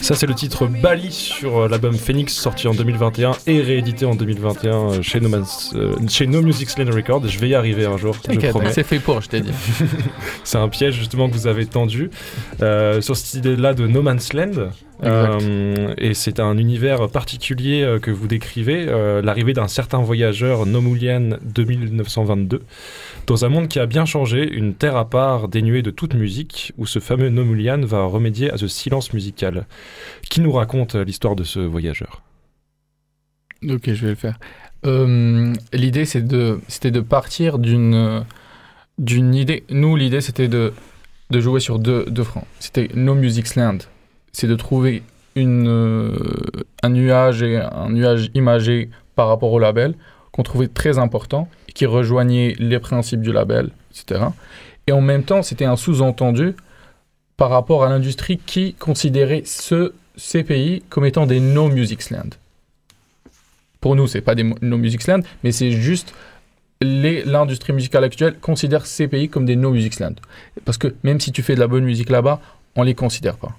[0.00, 4.14] Ça, c'est le titre Bali sur euh, l'album Phoenix, sorti en 2021 et réédité en
[4.14, 7.26] 2021 euh, chez No, Man's- euh, chez no Music Land Records.
[7.26, 8.20] Je vais y arriver un jour, je
[8.50, 8.72] promets.
[8.72, 9.52] c'est fait pour, je t'ai dit.
[10.44, 12.10] C'est un piège justement que vous avez tendu
[12.62, 14.70] euh, sur cette idée-là de No Man's Land.
[15.02, 20.66] Euh, et c'est un univers particulier euh, que vous décrivez, euh, l'arrivée d'un certain voyageur
[20.66, 22.60] Nomulian 2922,
[23.30, 26.72] dans un monde qui a bien changé, une terre à part dénuée de toute musique,
[26.78, 29.68] où ce fameux Nomulian va remédier à ce silence musical.
[30.28, 32.22] Qui nous raconte l'histoire de ce voyageur?
[33.62, 34.40] Ok, je vais le faire.
[34.84, 38.24] Euh, l'idée, c'était de partir d'une,
[38.98, 39.62] d'une idée.
[39.70, 40.72] Nous, l'idée, c'était de,
[41.30, 42.46] jouer sur deux, deux fronts.
[42.58, 43.78] C'était No Music's Land.
[44.32, 45.04] C'est de trouver
[45.36, 46.16] une, euh,
[46.82, 49.94] un nuage et un nuage imagé par rapport au label
[50.40, 54.24] qu'on trouvait très important qui rejoignait les principes du label, etc.
[54.86, 56.54] Et en même temps, c'était un sous-entendu
[57.36, 62.30] par rapport à l'industrie qui considérait ce, ces pays comme étant des No Music's Land
[63.82, 66.12] pour nous, c'est pas des mo- no music land, mais c'est juste
[66.82, 70.16] l'industrie musicale actuelle considère ces pays comme des no music land.
[70.66, 72.40] Parce que même si tu fais de la bonne musique là-bas,
[72.76, 73.56] on les considère pas.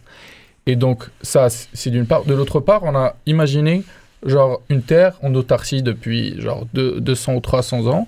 [0.67, 2.23] Et donc ça, c'est d'une part.
[2.25, 3.81] De l'autre part, on a imaginé
[4.25, 8.07] genre une terre en autarcie depuis genre deux- 200 ou 300 ans,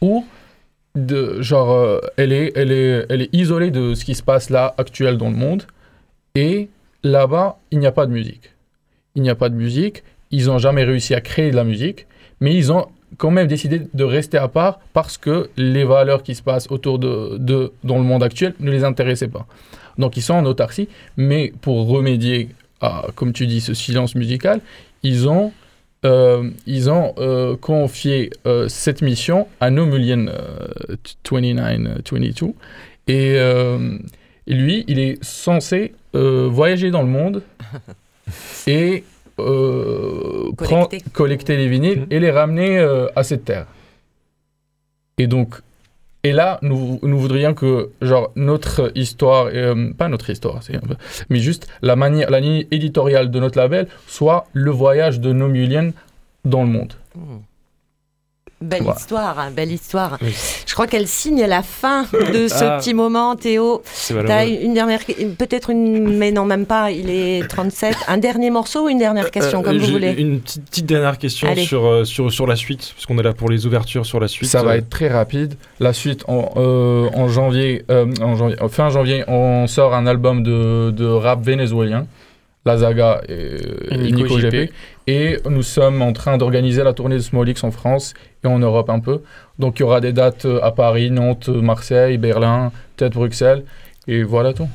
[0.00, 0.24] où
[0.94, 4.50] de, genre euh, elle est, elle est, elle est isolée de ce qui se passe
[4.50, 5.64] là actuel dans le monde,
[6.34, 6.68] et
[7.02, 8.50] là-bas il n'y a pas de musique.
[9.14, 12.06] Il n'y a pas de musique, ils n'ont jamais réussi à créer de la musique,
[12.40, 12.86] mais ils ont
[13.16, 16.98] quand même décidé de rester à part parce que les valeurs qui se passent autour
[16.98, 19.46] de, de dans le monde actuel ne les intéressaient pas.
[19.96, 22.50] Donc ils sont en autarcie, mais pour remédier
[22.80, 24.60] à, comme tu dis, ce silence musical,
[25.02, 25.52] ils ont,
[26.04, 32.54] euh, ils ont euh, confié euh, cette mission à Nomulian euh, 2922.
[33.08, 33.98] Et euh,
[34.46, 37.42] lui, il est censé euh, voyager dans le monde
[38.66, 39.04] et
[39.38, 41.10] euh, prendre- Collecter.
[41.12, 43.66] collecter les vinyles et les ramener euh, à cette terre.
[45.18, 45.54] Et donc,
[46.24, 50.60] Et là, nous, voudrions que, genre, notre histoire, euh, pas notre histoire,
[51.30, 55.48] mais juste la manière, la ligne éditoriale de notre label soit le voyage de nos
[56.44, 56.94] dans le monde.
[58.60, 58.98] Belle Voilà.
[58.98, 60.18] histoire, hein, belle histoire.
[60.20, 60.34] Oui.
[60.66, 62.02] Je crois qu'elle signe la fin
[62.32, 62.78] de ce Ah.
[62.80, 63.82] petit moment, Théo.
[63.84, 64.98] C'est T'as une dernière,
[65.38, 66.90] peut-être une, mais non, même pas.
[66.90, 67.94] Il est 37.
[68.08, 70.10] Un dernier morceau ou une dernière question, Euh, comme vous j'ai voulez.
[70.18, 71.62] Une petite, petite dernière question Allez.
[71.64, 74.26] sur, euh, sur, sur la suite, parce qu'on est là pour les ouvertures sur la
[74.26, 74.48] suite.
[74.48, 75.54] Ça va Euh, être très rapide.
[75.78, 80.06] La suite, en, euh, en janvier, euh, en janvier, euh, fin janvier, on sort un
[80.08, 82.06] album de, de rap vénézuélien,
[82.66, 84.36] La Zaga et, Nico.
[84.36, 84.70] GP.
[85.06, 88.12] Et nous sommes en train d'organiser la tournée de Smolix en France
[88.44, 89.22] et en Europe un peu.
[89.58, 93.64] Donc il y aura des dates euh, à Paris, Nantes, Marseille, Berlin, peut-être Bruxelles.
[94.06, 94.68] Et voilà tout.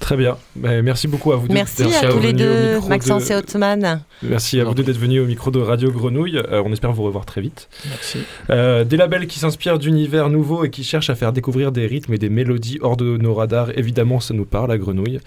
[0.00, 0.36] Très bien.
[0.54, 1.54] Ben, merci beaucoup à vous deux.
[1.54, 4.02] Merci d'être à tous les deux, Maxence de- et Othman.
[4.22, 6.38] Merci à vous deux d'être venus au micro de Radio Grenouille.
[6.38, 7.68] Euh, on espère vous revoir très vite.
[7.88, 8.18] Merci.
[8.50, 12.14] Euh, des labels qui s'inspirent d'univers nouveaux et qui cherchent à faire découvrir des rythmes
[12.14, 15.20] et des mélodies hors de nos radars, évidemment, ça nous parle à Grenouille.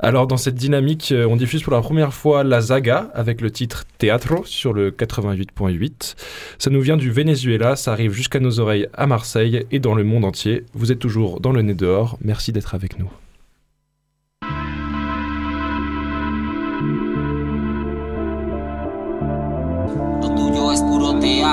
[0.00, 3.50] Alors, dans cette dynamique, euh, on diffuse pour la première fois La Zaga avec le
[3.50, 6.14] titre Teatro sur le 88.8.
[6.58, 10.04] Ça nous vient du Venezuela, ça arrive jusqu'à nos oreilles à Marseille et dans le
[10.04, 10.64] monde entier.
[10.74, 12.18] Vous êtes toujours dans le nez dehors.
[12.22, 13.10] Merci d'être avec nous.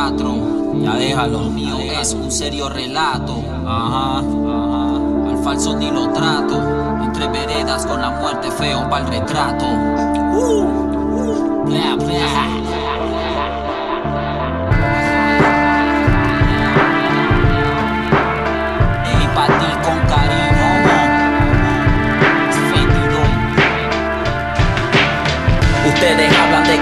[0.03, 0.35] Teatro,
[0.81, 1.41] ya déjalo.
[1.43, 3.43] Lo mío es un serio relato.
[3.65, 5.29] Ajá, ajá.
[5.29, 6.61] Al falso ni lo trato.
[7.03, 9.65] Entre veredas con la muerte feo pa'l retrato.
[9.65, 12.13] Uh, uh, bla, bla.
[19.83, 20.69] Con cariño.
[22.69, 23.21] Fétido.
[25.89, 26.32] Ustedes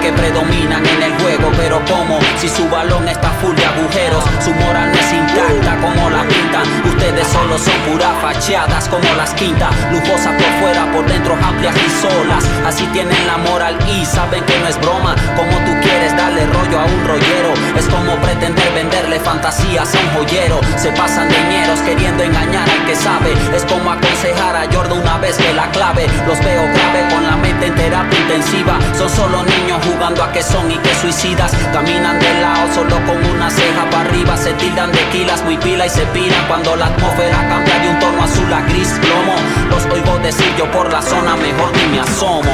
[0.02, 4.52] que predominan en el juego, pero como si su balón está full de agujeros, su
[4.56, 6.64] moral no es intacta como la pintan.
[6.86, 11.90] Ustedes solo son puras fachadas como las quintas, lujosas por fuera, por dentro amplias y
[12.02, 12.44] solas.
[12.66, 15.16] Así tienen la moral y saben que no es broma.
[15.36, 20.10] Como tú quieres darle rollo a un rollero, es como pretender venderle fantasías a un
[20.16, 20.60] joyero.
[20.78, 21.42] Se pasan de
[21.86, 26.08] queriendo engañar al Es como aconsejar a Jordan una vez que la clave.
[26.28, 28.78] Los veo grave con la mente en terapia intensiva.
[28.98, 31.54] Son solo niños jugando a que son y que suicidas.
[31.72, 34.36] Caminan de lado solo con una ceja para arriba.
[34.36, 38.00] Se tildan de quilas muy pila y se piran cuando la atmósfera cambia de un
[38.00, 39.36] tono azul a gris plomo.
[39.70, 42.52] Los oigo decir por la zona mejor ni me asomo.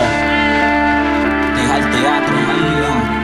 [1.55, 3.16] Deja el teatro.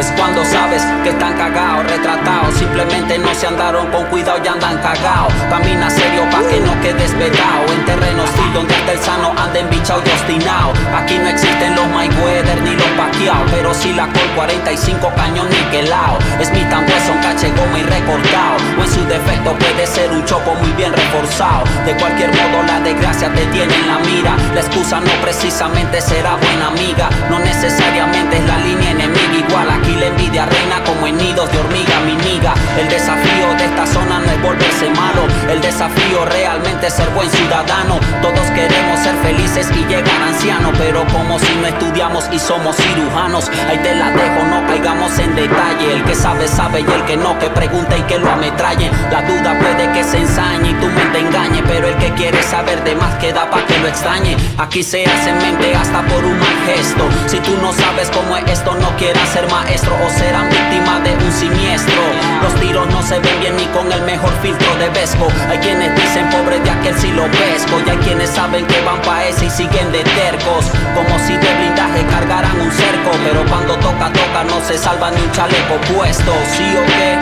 [0.00, 2.54] Es cuando sabes que están cagados, retratados.
[2.54, 5.30] Simplemente no se andaron con cuidado y andan cagados.
[5.50, 7.70] Camina serio pa' que no quedes vetado.
[7.70, 10.72] En terreno hostil donde hasta el sano anda embichado y obstinado.
[10.96, 13.44] Aquí no existen los Mayweather ni los Pacquiao.
[13.50, 16.16] Pero sí la Col 45 cañón niquelado.
[16.40, 18.56] Es mi un cache goma y recortado.
[18.78, 21.64] O en su defecto puede ser un chopo muy bien reforzado.
[21.84, 24.34] De cualquier modo la desgracia te tiene en la mira.
[24.54, 27.10] La excusa no precisamente será buena amiga.
[27.28, 29.29] No necesariamente es la línea enemiga.
[29.50, 32.54] Igual aquí la envidia reina como en nidos de hormiga mi niga.
[32.78, 35.26] El desafío de esta zona no es volverse malo.
[35.50, 37.98] El desafío realmente es ser buen ciudadano.
[38.22, 40.72] Todos queremos ser felices y llegar ancianos.
[40.78, 43.50] Pero como si no estudiamos y somos cirujanos.
[43.68, 45.94] Ahí te la dejo, no caigamos en detalle.
[45.94, 48.90] El que sabe, sabe y el que no, que pregunte y que lo ametralle.
[49.10, 51.62] La duda puede que se ensañe y tu mente engañe.
[51.66, 54.36] Pero el que quiere saber de más queda pa' que lo extrañe.
[54.58, 57.08] Aquí se hace mente hasta por un mal gesto.
[57.26, 61.14] Si tú no sabes cómo es esto, no quieras ser maestro o serán víctima de
[61.14, 62.02] un siniestro.
[62.42, 65.28] Los tiros no se ven bien ni con el mejor filtro de Vesco.
[65.48, 67.78] Hay quienes dicen pobre de aquel si lo pesco.
[68.00, 70.66] Quienes saben que van pa' ese y siguen de tercos.
[70.94, 73.10] Como si de blindaje cargaran un cerco.
[73.24, 76.32] Pero cuando toca, toca, no se salva ni un chaleco puesto.
[76.56, 77.18] ¿Sí o qué?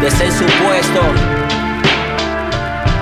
[0.00, 1.00] Desen su puesto.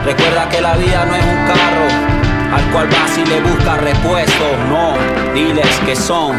[0.04, 2.22] Recuerda que la vida no es un carro
[2.54, 4.44] al cual vas y le buscas repuesto.
[4.68, 4.94] No,
[5.32, 6.36] diles que son.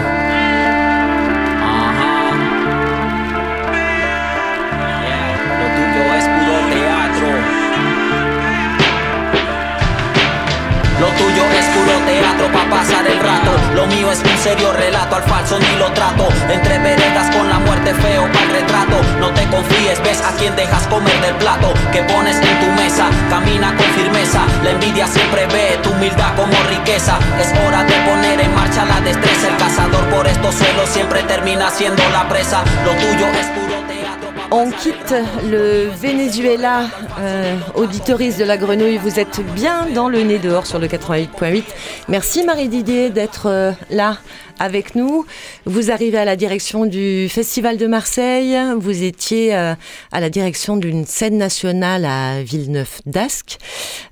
[11.03, 13.51] Lo tuyo es puro teatro pa' pasar el rato.
[13.75, 16.29] Lo mío es un serio relato, al falso ni lo trato.
[16.49, 19.01] Entre veredas con la muerte feo pa'l retrato.
[19.19, 23.09] No te confíes, ves a quien dejas comer del plato que pones en tu mesa.
[23.29, 27.19] Camina con firmeza, la envidia siempre ve tu humildad como riqueza.
[27.37, 29.49] Es hora de poner en marcha la destreza.
[29.49, 32.63] El cazador por estos suelos siempre termina siendo la presa.
[32.85, 33.82] Lo tuyo es puro
[34.55, 35.15] On quitte
[35.49, 36.83] le Venezuela,
[37.19, 38.97] euh, auditoriste de la grenouille.
[38.97, 41.63] Vous êtes bien dans le nez dehors sur le 88.8.
[42.07, 44.19] Merci Marie Didier d'être euh, là
[44.59, 45.25] avec nous.
[45.65, 48.57] Vous arrivez à la direction du Festival de Marseille.
[48.77, 49.73] Vous étiez euh,
[50.11, 53.57] à la direction d'une scène nationale à Villeneuve d'Ascq.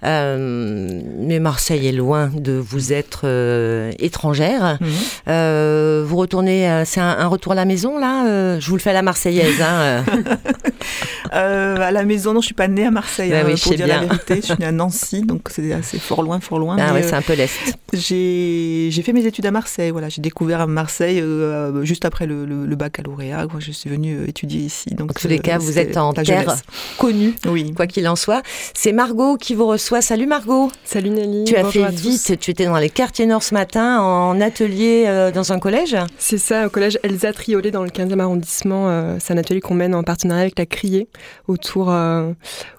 [0.04, 4.78] Euh, mais Marseille est loin de vous être euh, étrangère.
[4.82, 6.04] Mhm.
[6.04, 8.94] vous retournez, c'est un, un, retour à la maison là Je vous le fais à
[8.94, 9.62] la Marseillaise.
[9.62, 10.04] Hein,
[11.32, 13.30] à la maison, non, je suis pas née à Marseille.
[13.30, 14.02] Ben oui, pour dire bien.
[14.02, 16.76] la vérité, je suis née à Nancy, donc c'est assez fort loin, fort loin.
[16.80, 17.50] Ah mais, ouais, c'est un peu l'est.
[17.94, 19.92] J'ai fait mes études à Marseille.
[19.92, 23.48] Voilà, j'ai découvert à Marseille euh, juste après le, le, le baccalauréat.
[23.60, 24.94] Je suis venue euh, étudier ici.
[24.96, 26.64] Donc, en tous les cas, vous êtes en terre jeunesse.
[26.98, 27.74] connue, Oui.
[27.74, 28.42] quoi qu'il en soit.
[28.74, 30.02] C'est Margot qui vous reçoit.
[30.02, 30.72] Salut Margot.
[30.84, 31.44] Salut Nelly.
[31.46, 32.40] Tu as fait vite.
[32.40, 35.96] Tu étais dans les quartiers nord ce matin en atelier euh, dans un collège?
[36.18, 38.90] C'est ça, au collège Elsa Triolet dans le 15e arrondissement.
[38.90, 41.08] euh, c'est un atelier qu'on mène en partenariat avec la Criée
[41.48, 42.32] autour, euh,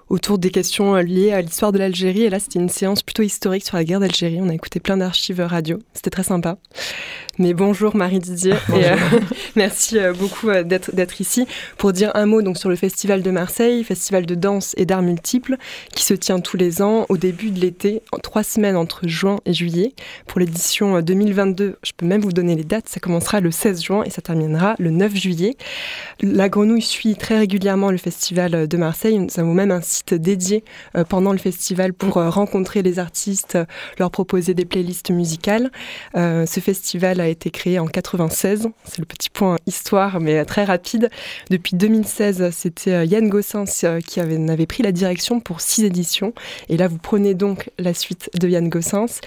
[0.09, 2.23] autour des questions euh, liées à l'histoire de l'Algérie.
[2.23, 4.39] Et là, c'était une séance plutôt historique sur la guerre d'Algérie.
[4.41, 5.79] On a écouté plein d'archives radio.
[5.93, 6.57] C'était très sympa.
[7.39, 8.53] Mais bonjour Marie Didier.
[8.75, 8.95] Et, euh,
[9.55, 14.25] merci beaucoup d'être ici pour dire un mot donc sur le Festival de Marseille, festival
[14.27, 15.57] de danse et d'arts multiples
[15.95, 19.39] qui se tient tous les ans au début de l'été, en trois semaines entre juin
[19.45, 19.93] et juillet.
[20.27, 22.87] Pour l'édition euh, 2022, je peux même vous donner les dates.
[22.87, 25.55] Ça commencera le 16 juin et ça terminera le 9 juillet.
[26.21, 29.17] La Grenouille suit très régulièrement le festival de Marseille.
[29.17, 30.65] Nous avons même un site dédié
[30.97, 33.65] euh, pendant le festival pour euh, rencontrer les artistes, euh,
[33.97, 35.71] leur proposer des playlists musicales.
[36.17, 38.67] Euh, ce festival a été créé en 96.
[38.83, 41.09] C'est le petit point histoire, mais euh, très rapide.
[41.49, 45.85] Depuis 2016, c'était euh, Yann Gossens euh, qui avait, avait pris la direction pour six
[45.85, 46.33] éditions.
[46.67, 49.21] Et là, vous prenez donc la suite de Yann Gossens.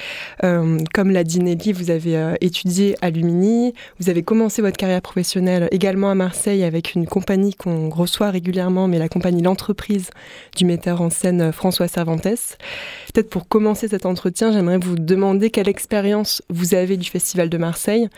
[0.44, 3.72] Euh, comme l'a dit Nelly, vous avez euh, étudié à Lumini.
[4.00, 8.88] Vous avez commencé votre carrière professionnelle également à Marseille avec une compagnie qu'on reçoit régulièrement,
[8.88, 10.10] mais la compagnie L'Entreprise
[10.56, 12.22] du metteur en scène euh, François Cervantes.
[12.22, 17.58] Peut-être pour commencer cet entretien, j'aimerais vous demander quelle expérience vous avez du Festival de
[17.58, 18.08] Marseille.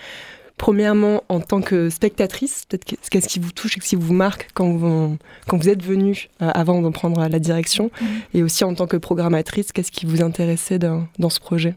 [0.57, 4.49] Premièrement, en tant que spectatrice, peut-être que- qu'est-ce qui vous touche et qui vous marque
[4.55, 5.17] quand vous,
[5.47, 7.91] quand vous êtes venu euh, avant d'en prendre la direction?
[8.35, 11.75] Et aussi en tant que programmatrice, qu'est-ce qui vous intéressait dans, dans ce projet?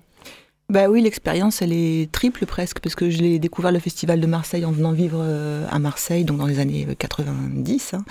[0.72, 4.26] Bah oui, l'expérience, elle est triple presque, parce que je l'ai découvert le Festival de
[4.26, 7.94] Marseille en venant vivre euh, à Marseille, donc dans les années euh, 90.
[7.94, 8.06] hein.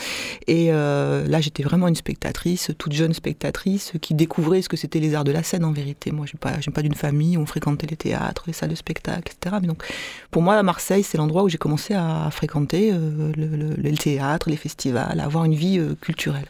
[0.47, 5.01] Et euh, là, j'étais vraiment une spectatrice, toute jeune spectatrice, qui découvrait ce que c'était
[5.01, 6.13] les arts de la scène en vérité.
[6.13, 8.75] Moi, je ne j'ai pas d'une famille où on fréquentait les théâtres, les salles de
[8.75, 9.57] spectacle, etc.
[9.63, 9.83] Mais donc,
[10.31, 15.19] pour moi, Marseille, c'est l'endroit où j'ai commencé à fréquenter euh, le, théâtre, les festivals,
[15.19, 16.47] à avoir une vie euh, culturelle.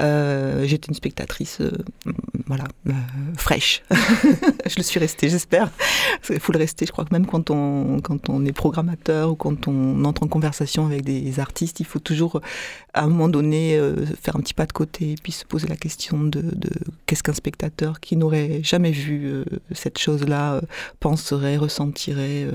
[0.00, 1.70] Euh, J'étais une spectatrice, euh,
[2.46, 2.92] voilà, euh,
[3.36, 3.82] fraîche.
[3.90, 5.70] je le suis restée, j'espère.
[6.30, 6.86] Il faut le rester.
[6.86, 10.28] Je crois que même quand on, quand on est programmateur ou quand on entre en
[10.28, 12.40] conversation avec des artistes, il faut toujours,
[12.92, 15.68] à un moment donné, euh, faire un petit pas de côté et puis se poser
[15.68, 16.42] la question de,
[17.06, 20.60] qu'est-ce qu'un spectateur qui n'aurait jamais vu euh, cette chose-là euh,
[21.00, 22.46] penserait, ressentirait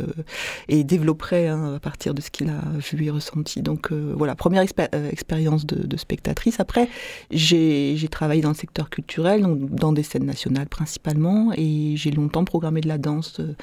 [0.68, 3.62] et développerait hein, à partir de ce qu'il a vu et ressenti.
[3.62, 6.60] Donc voilà, première expé- expérience de, de spectatrice.
[6.60, 6.90] Après,
[7.32, 12.46] j'ai travaillé dans le secteur culturel, donc dans des scènes nationales principalement, et j'ai longtemps
[12.46, 13.54] programmé de la danse euh,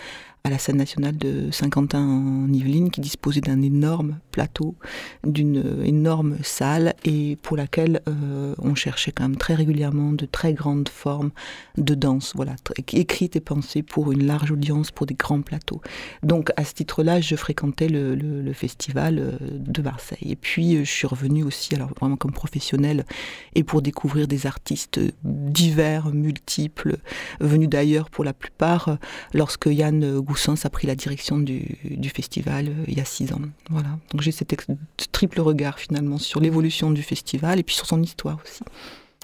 [0.47, 4.77] à la scène nationale de Saint-Quentin en Yvelines, qui disposait d'un énorme plateau,
[5.25, 10.25] d'une euh, énorme salle, et pour laquelle euh, on cherchait quand même très régulièrement de
[10.25, 11.33] très grandes formes
[11.79, 12.55] de danse, voilà,
[12.93, 15.81] écrites et pensées pour une large audience, pour des grands plateaux.
[16.23, 20.31] Donc à ce titre-là, je fréquentais le, festival euh, de Marseille.
[20.31, 23.05] Et puis je suis revenue aussi, alors vraiment comme professionnelle,
[23.57, 26.99] et pour découvrir des artistes divers, multiples,
[27.41, 28.97] venus d'ailleurs pour la plupart,
[29.35, 33.33] lorsque Yann Goussens a pris la direction du, du festival euh, il y a six
[33.33, 33.41] ans.
[33.71, 33.89] Voilà.
[34.11, 34.55] Donc j'ai cet
[35.13, 38.61] triple regard finalement sur l'évolution du festival et puis sur son histoire aussi.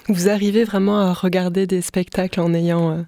[0.09, 3.03] Vous arrivez vraiment à regarder des spectacles en ayant euh,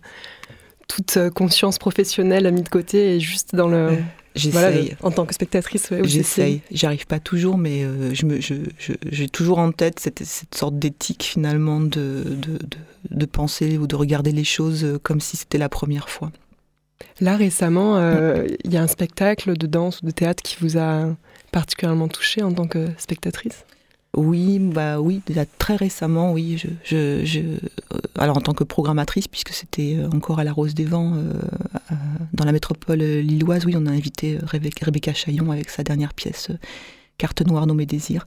[0.88, 3.97] toute euh, conscience professionnelle mise de côté et juste dans le...
[4.36, 4.51] J'essaye.
[4.51, 6.22] Voilà, en tant que spectatrice, ouais, J'essaye.
[6.56, 6.62] essayez.
[6.70, 10.24] J'y arrive pas toujours, mais euh, je me, je, je- j'ai toujours en tête cette,
[10.26, 11.88] cette sorte d'éthique finalement de,
[12.26, 12.60] de, de,
[13.12, 16.32] de penser ou de regarder les choses comme si c'était la première fois.
[17.22, 20.78] Là, récemment, euh, il y a un spectacle de danse ou de théâtre qui vous
[20.78, 21.16] a
[21.52, 23.66] particulièrement touché en tant que spectatrice?
[24.18, 25.22] Oui, bah oui,
[25.58, 26.62] très récemment, oui.
[26.84, 27.58] Je, euh,
[28.18, 31.18] alors en tant que programmatrice, puisque c'était euh, encore à la Rose des Vents,
[32.34, 36.50] dans la métropole lilloise, oui, on a invité Rebecca, Rebecca Chaillon avec sa dernière pièce,
[37.18, 38.26] Carte noire nommée Désir.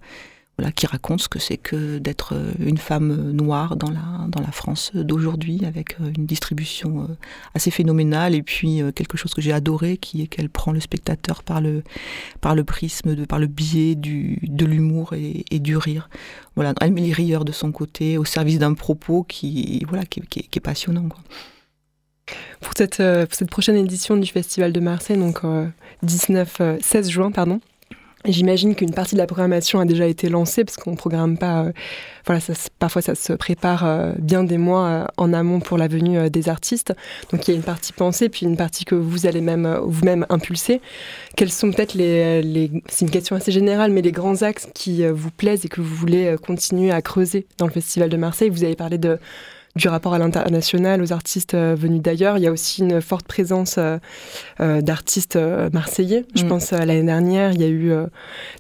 [0.59, 4.91] Voilà, qui raconte ce que c'est que d'être euh, une femme noire dans la, France
[4.93, 7.15] d'aujourd'hui, avec euh, une distribution euh,
[7.55, 11.45] assez phénoménale, et puis quelque chose que j'ai adoré, qui est qu'elle prend le spectateur
[11.45, 11.85] par le,
[12.41, 16.09] par le prisme, de, par le biais de l'humour et, du rire.
[16.57, 20.21] Voilà, elle met les rieurs de son côté au service d'un propos qui, voilà, qui,
[20.21, 21.09] est passionnant.
[22.61, 25.41] Pour cette, cette, prochaine édition du Festival de Marseille, donc
[26.03, 27.61] 19, 16 juin, pardon,
[28.25, 31.63] J'imagine qu'une partie de la programmation a déjà été lancée parce qu'on ne programme pas.
[31.63, 31.73] Euh,
[32.27, 32.41] voilà,
[32.81, 36.49] parfois ça se prépare euh, bien des mois euh, en amont pour la venue des
[36.49, 36.93] artistes.
[37.31, 40.27] Donc il y a une partie pensée, puis une partie que vous allez même vous-même
[40.31, 40.81] impulser.
[41.37, 45.31] Quels sont peut-être les c'est une question assez générale, mais les grands axes qui vous
[45.31, 48.51] plaisent et que vous voulez continuer à creuser dans le Festival de Marseille?
[48.51, 49.19] Vous avez parlé de
[49.77, 52.39] du rapport à l'international, aux artistes euh, venus d'ailleurs.
[52.39, 53.99] Il y a aussi une forte présence euh,
[54.61, 55.39] euh, d'artistes
[55.73, 56.25] marseillais.
[56.35, 56.49] Je mm.
[56.49, 57.93] pense à l'année dernière, il y a eu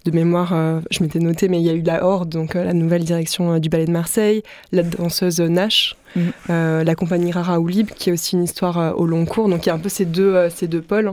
[0.04, 3.04] de mémoire, je m'étais noté, mais il y a eu la Horde, donc la nouvelle
[3.04, 4.42] direction du ballet de Marseille,
[4.72, 5.96] la danseuse Nash.
[6.16, 6.20] Mm.
[6.48, 9.48] la compagnie Rara Oulib, qui est aussi une histoire au long cours.
[9.48, 11.12] Donc il y a un peu ces deux, ces deux pôles.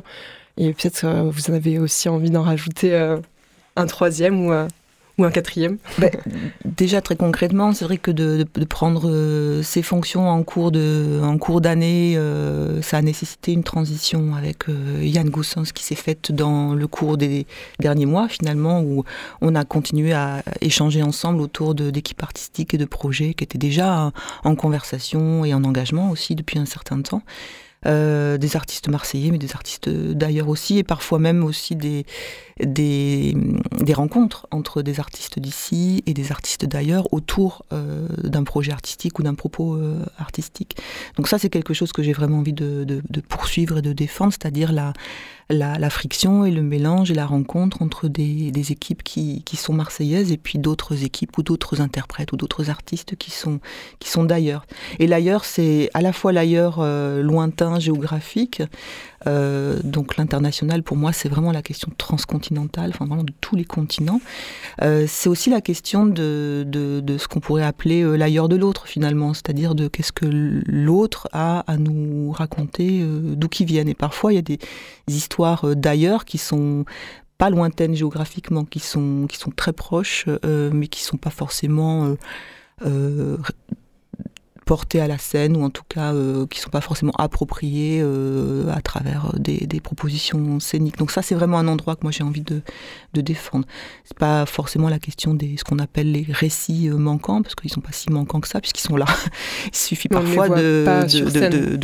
[0.58, 2.96] Et peut-être vous en avez aussi envie d'en rajouter
[3.76, 4.54] un troisième ou
[5.18, 6.12] ou un quatrième ben,
[6.66, 11.38] Déjà très concrètement, c'est vrai que de, prendre euh, ces fonctions en cours de en
[11.38, 16.32] cours d'année, euh, ça a nécessité une transition avec euh, Yann Goussens qui s'est faite
[16.32, 17.46] dans le cours des
[17.80, 19.04] derniers mois finalement, où
[19.42, 24.12] on a continué à échanger ensemble autour d'équipes artistiques et de projets qui étaient déjà
[24.44, 27.22] en conversation et en engagement aussi depuis un certain temps.
[27.88, 32.08] Euh, des artistes marseillais, mais des artistes d'ailleurs aussi, et parfois même aussi des,
[32.60, 33.36] des,
[33.94, 39.24] rencontres entre des artistes d'ici et des artistes d'ailleurs autour euh, d'un projet artistique ou
[39.24, 40.78] d'un propos euh, artistique.
[41.18, 44.72] Donc ça, c'est quelque chose que j'ai vraiment envie de, poursuivre et de défendre, c'est-à-dire
[44.72, 44.94] la,
[45.50, 50.38] la, friction et le mélange et la rencontre entre des, équipes qui, sont marseillaises et
[50.38, 53.60] puis d'autres équipes ou d'autres interprètes ou d'autres artistes qui sont,
[54.00, 54.66] qui sont d'ailleurs.
[55.00, 56.82] Et l'ailleurs, c'est à la fois l'ailleurs
[57.22, 58.62] lointain géographique.
[59.28, 63.66] Euh, donc l'international, pour moi, c'est vraiment la question transcontinentale, enfin vraiment de tous les
[63.66, 64.22] continents.
[64.82, 68.88] Euh, c'est aussi la question de, de, ce qu'on pourrait appeler euh, l'ailleurs de l'autre,
[68.88, 73.90] finalement, c'est-à-dire de qu'est-ce que l'autre a à nous raconter, d'où qui viennent.
[73.90, 74.60] Et parfois, il y a des
[75.08, 76.86] histoires d'ailleurs qui sont
[77.38, 82.16] pas lointaines géographiquement, qui sont, qui sont très proches, mais qui sont pas forcément
[84.66, 88.72] portés à la scène ou en tout cas euh, qui sont pas forcément appropriés euh,
[88.74, 90.98] à travers des, des, propositions scéniques.
[90.98, 92.62] Donc ça c'est vraiment un endroit que moi j'ai envie de,
[93.14, 93.66] de défendre.
[94.04, 97.72] C'est pas forcément la question des ce qu'on appelle les récits euh, manquants parce qu'ils
[97.72, 99.06] sont pas si manquants que ça puisqu'ils sont là.
[99.68, 100.86] Il suffit parfois de,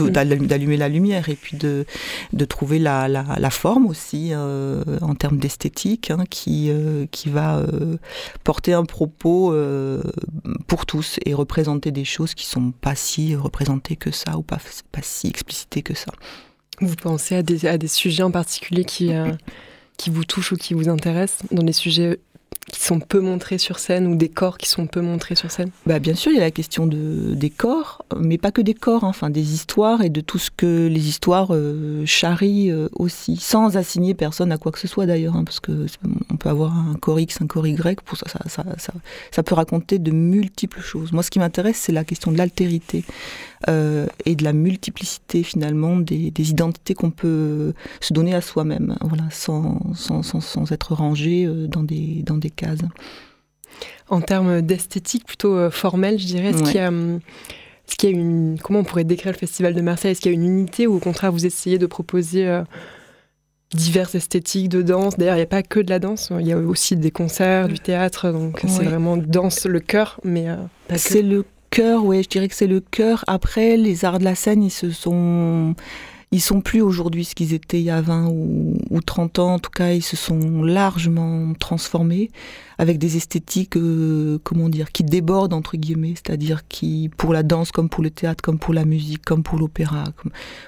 [0.10, 1.86] d'allumer la lumière et puis de,
[2.34, 7.30] de trouver la, la, la forme aussi euh, en termes d'esthétique hein, qui, euh, qui
[7.30, 7.62] va
[8.44, 9.54] porter un propos
[10.68, 14.60] pour tous et représenter des choses qui sont pas si représenté que ça ou pas,
[14.92, 16.12] pas si explicité que ça.
[16.80, 19.32] Vous pensez à des, à des sujets en particulier qui, euh,
[19.98, 22.20] qui vous touchent ou qui vous intéressent dans des sujets
[22.72, 25.70] qui sont peu montrés sur scène ou des corps qui sont peu montrés sur scène?
[25.86, 28.74] Bah, Bien sûr, il y a la question de, des corps, mais pas que des
[28.74, 32.88] corps, hein, enfin des histoires et de tout ce que les histoires euh, charrient euh,
[32.94, 35.86] aussi, sans assigner personne à quoi que ce soit d'ailleurs, hein, parce que
[36.32, 38.94] on peut avoir un corps X, un corps Y, pour ça ça, ça, ça,
[39.32, 41.12] ça peut raconter de multiples choses.
[41.12, 43.04] Moi, ce qui m'intéresse, c'est la question de l'altérité
[43.70, 48.96] euh, et de la multiplicité finalement des, des identités qu'on peut se donner à soi-même,
[49.02, 52.80] voilà, sans, sans, sans, sans, être rangé euh, dans des, dans des cases.
[54.10, 56.88] En termes d'esthétique plutôt euh, formelle, je dirais, est-ce qu'il y a...
[56.88, 57.20] Hum,
[57.88, 60.12] est-ce qu'il y a une, comment on pourrait décrire le Festival de Marseille?
[60.12, 62.62] Est-ce qu'il y a une unité ou au contraire vous essayez de proposer
[63.74, 65.18] diverses esthétiques de danse?
[65.18, 67.68] D'ailleurs, il n'y a pas que de la danse, il y a aussi des concerts,
[67.68, 70.48] du théâtre, donc c'est vraiment danse le cœur, mais
[70.96, 73.24] C'est le cœur, ouais, je dirais que c'est le cœur.
[73.28, 75.74] Après, les arts de la scène, ils se sont
[76.34, 79.54] ils sont plus aujourd'hui ce qu'ils étaient il y a 20 ou, ou, 30 ans.
[79.56, 82.32] En tout cas, ils se sont largement transformés
[82.82, 87.72] avec des esthétiques, euh, comment dire, qui débordent entre guillemets, c'est-à-dire qui, pour la danse
[87.72, 90.06] comme pour le théâtre, comme pour la musique, comme pour l'opéra,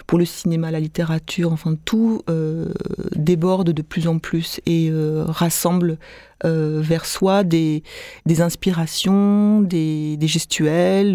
[0.06, 2.72] pour le cinéma, la littérature, enfin tout euh,
[3.16, 5.98] déborde de plus en plus et euh, rassemble
[6.46, 7.84] vers soi des,
[8.26, 11.14] des inspirations, des, gestuels,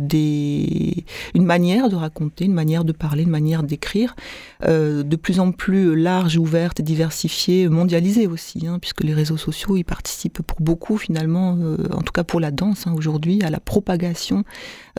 [0.00, 1.04] des,
[1.34, 4.16] une manière de raconter, une manière de parler, une manière d'écrire,
[4.62, 9.84] de plus en plus large, ouverte, diversifiée, mondialisée aussi, hein, puisque les réseaux sociaux y
[9.84, 11.58] participent pour beaucoup finalement,
[11.92, 14.44] en tout cas pour la danse hein, aujourd'hui, à la propagation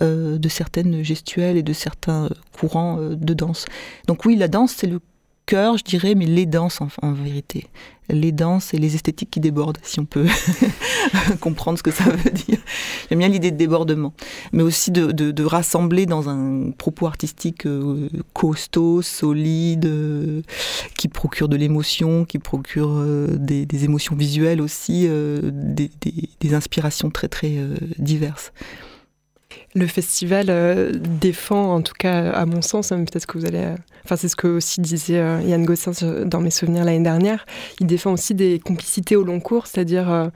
[0.01, 3.65] de certaines gestuelles et de certains courants de danse.
[4.07, 4.99] Donc oui, la danse, c'est le
[5.47, 7.65] cœur, je dirais, mais les danses en, vérité.
[8.09, 10.27] Les danses et les esthétiques qui débordent, si on peut
[11.41, 12.59] comprendre ce que ça veut dire.
[13.09, 14.13] J'aime bien l'idée de débordement,
[14.51, 20.41] mais aussi de, rassembler dans un propos artistique euh, costaud, solide, euh,
[20.97, 25.89] qui procure de l'émotion, qui procure euh, des, émotions visuelles aussi, des,
[26.39, 27.55] des, inspirations très très
[27.97, 28.51] diverses.
[29.75, 33.75] Le festival défend, en tout cas à mon sens, hein, peut-être que vous allez
[34.07, 35.91] Enfin, c'est ce que aussi disait euh, Yann Gossin
[36.23, 37.45] dans mes souvenirs l'année dernière.
[37.81, 40.27] Il défend aussi des complicités au long cours, c'est-à-dire euh,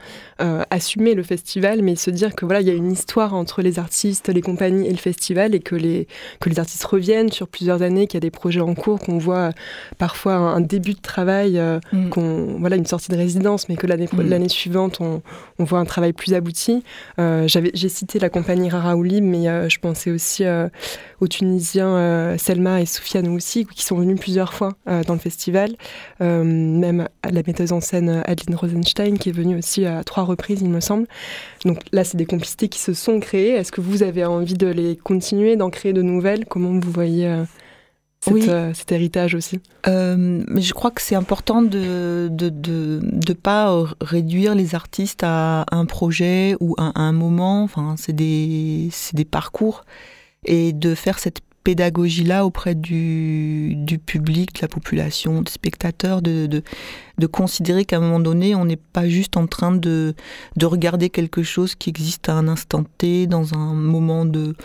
[0.41, 3.61] euh, assumer le festival, mais se dire que voilà, il y a une histoire entre
[3.61, 6.09] les artistes, les compagnies et le festival, et que les
[6.41, 9.17] que les artistes reviennent sur plusieurs années, qu'il y a des projets en cours, qu'on
[9.17, 9.51] voit
[9.97, 11.57] parfois un, début de travail,
[11.93, 12.09] mm.
[12.09, 14.21] qu'on voilà une sortie de résidence, mais que l'année mm.
[14.21, 15.21] l'année suivante on,
[15.59, 16.83] on, voit un travail plus abouti.
[17.17, 20.43] j'avais j'ai cité la compagnie Raraouli, mais je pensais aussi
[21.21, 25.75] aux Tunisiens Selma et Soufiane aussi qui sont venus plusieurs fois euh, dans le festival.
[26.21, 30.23] Euh, même la metteuse en scène euh, Adeline Rosenstein, qui est venue aussi à trois
[30.23, 31.07] reprises, il me semble.
[31.65, 33.51] Donc là, c'est des complicités qui se sont créées.
[33.51, 36.45] Est-ce que vous avez envie de les continuer, d'en créer de nouvelles?
[36.45, 37.43] Comment vous voyez
[38.73, 39.59] cet héritage aussi?
[39.85, 45.65] Mais je crois que c'est important de ne de, de, pas réduire les artistes à
[45.71, 47.63] un projet ou à un moment.
[47.63, 49.83] Enfin, c'est des, des parcours.
[50.45, 56.47] Et de faire cette pédagogie-là auprès du, du, public, de la population, des spectateurs, de,
[56.47, 56.63] de,
[57.17, 60.15] de considérer qu'à un moment donné, on n'est pas juste en train de,
[60.55, 64.55] de regarder quelque chose qui existe à un instant T, dans un moment de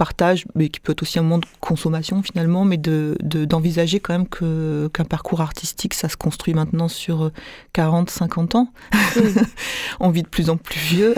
[0.00, 4.14] partage, mais qui peut être aussi un moment de consommation finalement, mais de, d'envisager quand
[4.14, 7.30] même que, qu'un parcours artistique, ça se construit maintenant sur
[7.74, 8.72] 40, euh, 50 ans.
[10.00, 11.14] on vit de plus en plus vieux.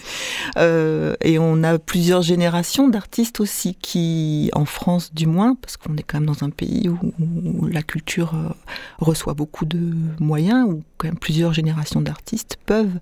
[0.58, 5.96] euh, et on a plusieurs générations d'artistes aussi qui, en France du moins, parce qu'on
[5.96, 8.54] est quand même dans un pays où, la culture euh,
[8.98, 13.00] reçoit beaucoup de moyens, où quand même plusieurs générations d'artistes peuvent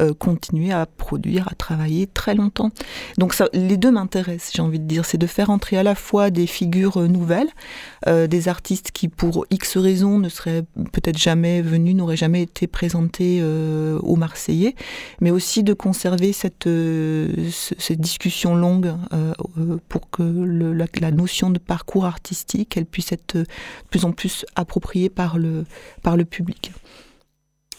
[0.00, 2.70] euh, continuer à produire, à travailler très longtemps.
[3.18, 6.48] Donc les deux m'intéressent envie de dire, c'est de faire entrer à la fois des
[6.48, 7.48] figures euh, nouvelles,
[8.08, 12.66] euh, des artistes qui pour X raisons ne seraient peut-être jamais venus, n'auraient jamais été
[12.66, 14.74] présentés aux Marseillais,
[15.20, 16.68] mais aussi de conserver cette,
[17.90, 18.92] discussion longue
[19.88, 23.46] pour que la, notion de parcours artistique, elle puisse être de
[23.90, 25.64] plus en plus appropriée par le
[26.24, 26.72] public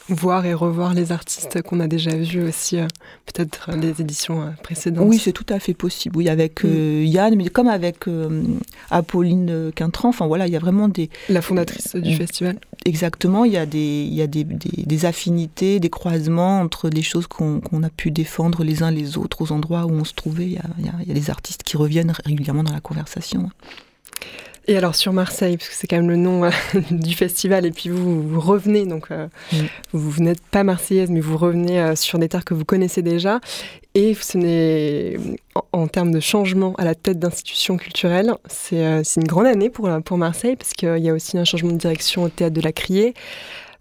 [0.10, 2.88] voir et revoir les artistes qu'on a déjà vus aussi, euh,
[3.26, 5.08] peut-être les éditions euh, précédentes.
[5.08, 6.18] Oui, c'est tout à fait possible.
[6.18, 6.68] Oui, avec mm.
[6.68, 8.06] euh, Yann, mais comme avec
[8.90, 10.10] Apolline Quintran.
[10.10, 11.10] Enfin voilà, il y a vraiment des.
[11.30, 12.60] La fondatrice du festival.
[12.86, 13.46] Exactement.
[13.46, 17.28] Il y a des, il y a des, des, affinités, des croisements entre les choses
[17.28, 20.46] qu'on a pu défendre les uns les autres aux endroits où on se trouvait.
[20.46, 23.50] Il y a, il y a des artistes qui reviennent régulièrement dans la conversation.
[24.70, 26.50] Et alors sur Marseille, parce que c'est quand même le nom euh,
[26.92, 29.58] du festival, et puis vous, vous revenez, donc euh, mm.
[29.94, 33.40] vous, n'êtes pas marseillaise, mais vous revenez euh, sur des terres que vous connaissez déjà.
[33.96, 35.18] Et ce n'est,
[35.72, 40.18] en, termes de changement à la tête d'institutions culturelles, c'est une grande année pour, pour
[40.18, 43.16] Marseille, parce qu'il y a aussi un changement de direction au théâtre de la Criée.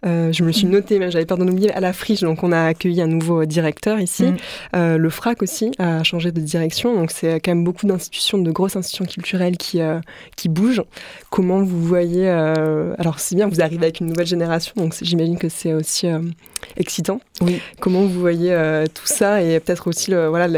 [0.05, 2.53] Euh, je me suis noté, mais j'avais peur d'en oublier, à la friche, donc on
[2.53, 4.24] a accueilli un nouveau directeur ici.
[4.24, 4.36] Mm.
[4.74, 8.51] Euh, le FRAC aussi a changé de direction, donc c'est quand même beaucoup d'institutions, de
[8.51, 10.01] grosses institutions culturelles qui, euh,
[10.36, 10.82] qui bougent.
[11.30, 15.49] Comment vous voyez, alors c'est bien, vous arrivez avec une nouvelle génération, donc j'imagine que
[15.49, 16.07] c'est aussi
[16.76, 17.20] excitant.
[17.40, 17.61] Oui.
[17.80, 18.55] Comment vous voyez
[18.94, 20.49] tout ça et peut-être aussi, le, voilà,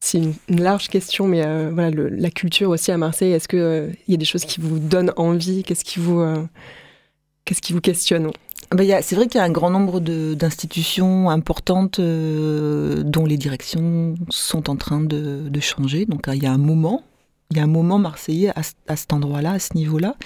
[0.00, 4.14] c'est une, large question, mais voilà, la culture aussi à Marseille, est-ce qu'il il y
[4.14, 5.62] a des choses qui vous donnent envie?
[5.62, 6.22] Qu'est-ce qui vous
[7.46, 8.30] Qu'est-ce qui vous questionne
[8.74, 14.16] ben, c'est vrai qu'il y a un grand nombre d'institutions importantes euh, dont les directions
[14.28, 16.04] sont en train de, changer.
[16.04, 17.04] Donc il y a un moment,
[17.52, 18.50] il y a un moment marseillais
[18.88, 20.16] à, cet endroit-là, à ce niveau-là.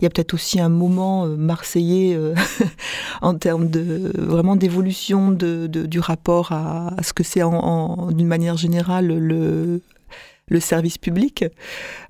[0.00, 2.34] Il y a peut-être aussi un moment euh, marseillais euh,
[3.20, 9.08] en termes de vraiment d'évolution de, du rapport à, ce que c'est d'une manière générale
[9.08, 9.82] le
[10.50, 11.44] le service public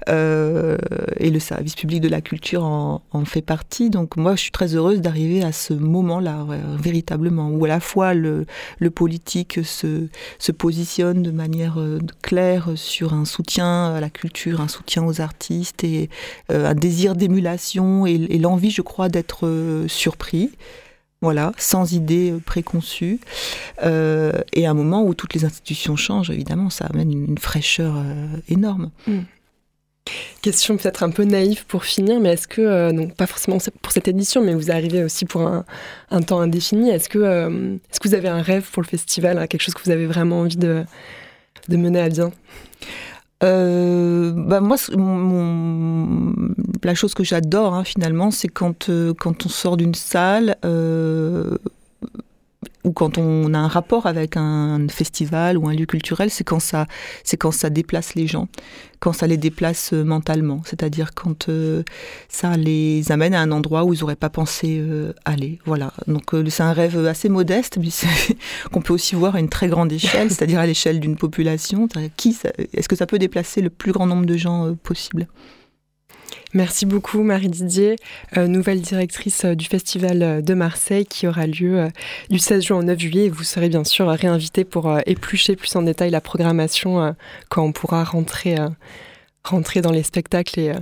[0.08, 0.76] euh,
[1.18, 3.90] et le service public de la culture en, fait partie.
[3.90, 6.46] Donc moi, je suis très heureuse d'arriver à ce moment-là,
[6.78, 8.46] véritablement, où à la fois le,
[8.92, 10.08] politique se,
[10.52, 15.84] positionne de manière euh, claire sur un soutien à la culture, un soutien aux artistes
[15.84, 16.10] et
[16.50, 20.50] euh, un désir d'émulation et l'envie, je crois, d'être surpris
[21.20, 23.20] voilà, sans idée préconçue.
[23.82, 27.94] Euh, et à un moment où toutes les institutions changent, évidemment, ça amène une, fraîcheur
[27.96, 28.90] euh, énorme.
[29.06, 29.20] Hmm.
[30.40, 34.08] Question peut-être un peu naïve pour finir, mais est-ce que, euh, pas forcément pour cette
[34.08, 38.28] édition, mais vous arrivez aussi pour un, temps indéfini, est-ce que, est-ce que vous avez
[38.28, 40.84] un rêve pour le festival, quelque chose que vous avez vraiment envie de,
[41.68, 42.32] de mener à bien?
[43.42, 46.34] Euh, bah moi, mon,
[46.82, 51.56] la chose que j'adore hein, finalement, c'est quand, euh, quand on sort d'une salle euh,
[52.84, 56.60] ou quand on a un rapport avec un festival ou un lieu culturel, c'est quand
[56.60, 56.86] ça,
[57.24, 58.48] c'est quand ça déplace les gens,
[59.00, 61.82] quand ça les déplace euh, mentalement, c'est-à-dire quand euh,
[62.28, 65.58] ça les amène à un endroit où ils n'auraient pas pensé euh, aller.
[65.66, 65.92] Voilà.
[66.06, 67.88] Donc c'est un rêve assez modeste, mais
[68.72, 71.88] qu'on peut aussi voir à une très grande échelle, c'est-à-dire à, l'échelle d'une population.
[72.16, 72.36] Qui,
[72.72, 75.26] est-ce que ça peut déplacer le plus grand nombre de gens possible?
[76.52, 77.96] Merci beaucoup Marie Didier,
[78.36, 81.88] euh, nouvelle directrice euh, du Festival euh, de Marseille qui aura lieu
[82.28, 83.26] du 16 juin au 9 juillet.
[83.26, 87.14] Et vous serez bien sûr réinvité pour éplucher plus en détail la programmation
[87.48, 88.56] quand on pourra rentrer,
[89.80, 90.74] dans les spectacles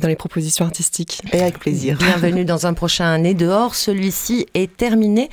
[0.00, 1.20] dans les propositions artistiques.
[1.32, 1.98] Et avec plaisir.
[2.00, 3.74] Bienvenue dans un prochain Né dehors.
[3.74, 5.30] Celui-ci est terminé.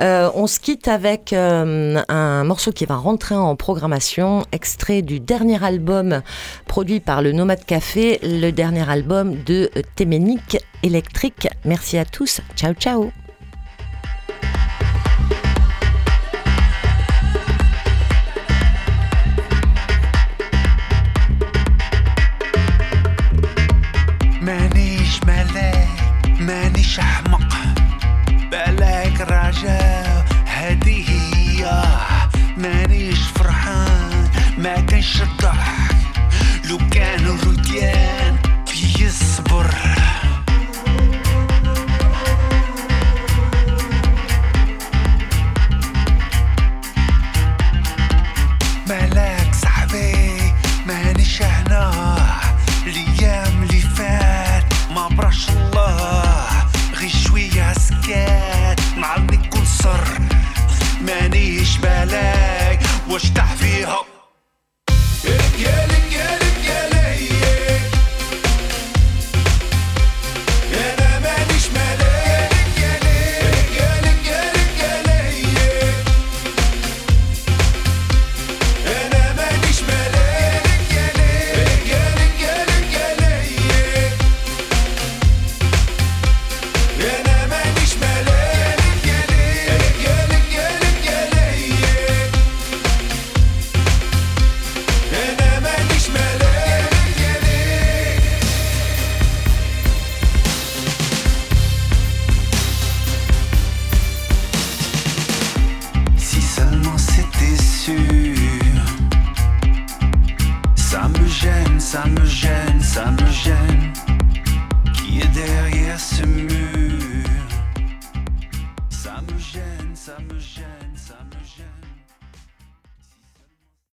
[0.00, 5.20] Euh, on se quitte avec euh, un morceau qui va rentrer en programmation, extrait du
[5.20, 6.22] dernier album
[6.66, 11.48] produit par le Nomade Café, le dernier album de Téménique Électrique.
[11.64, 12.40] Merci à tous.
[12.56, 13.23] Ciao, ciao.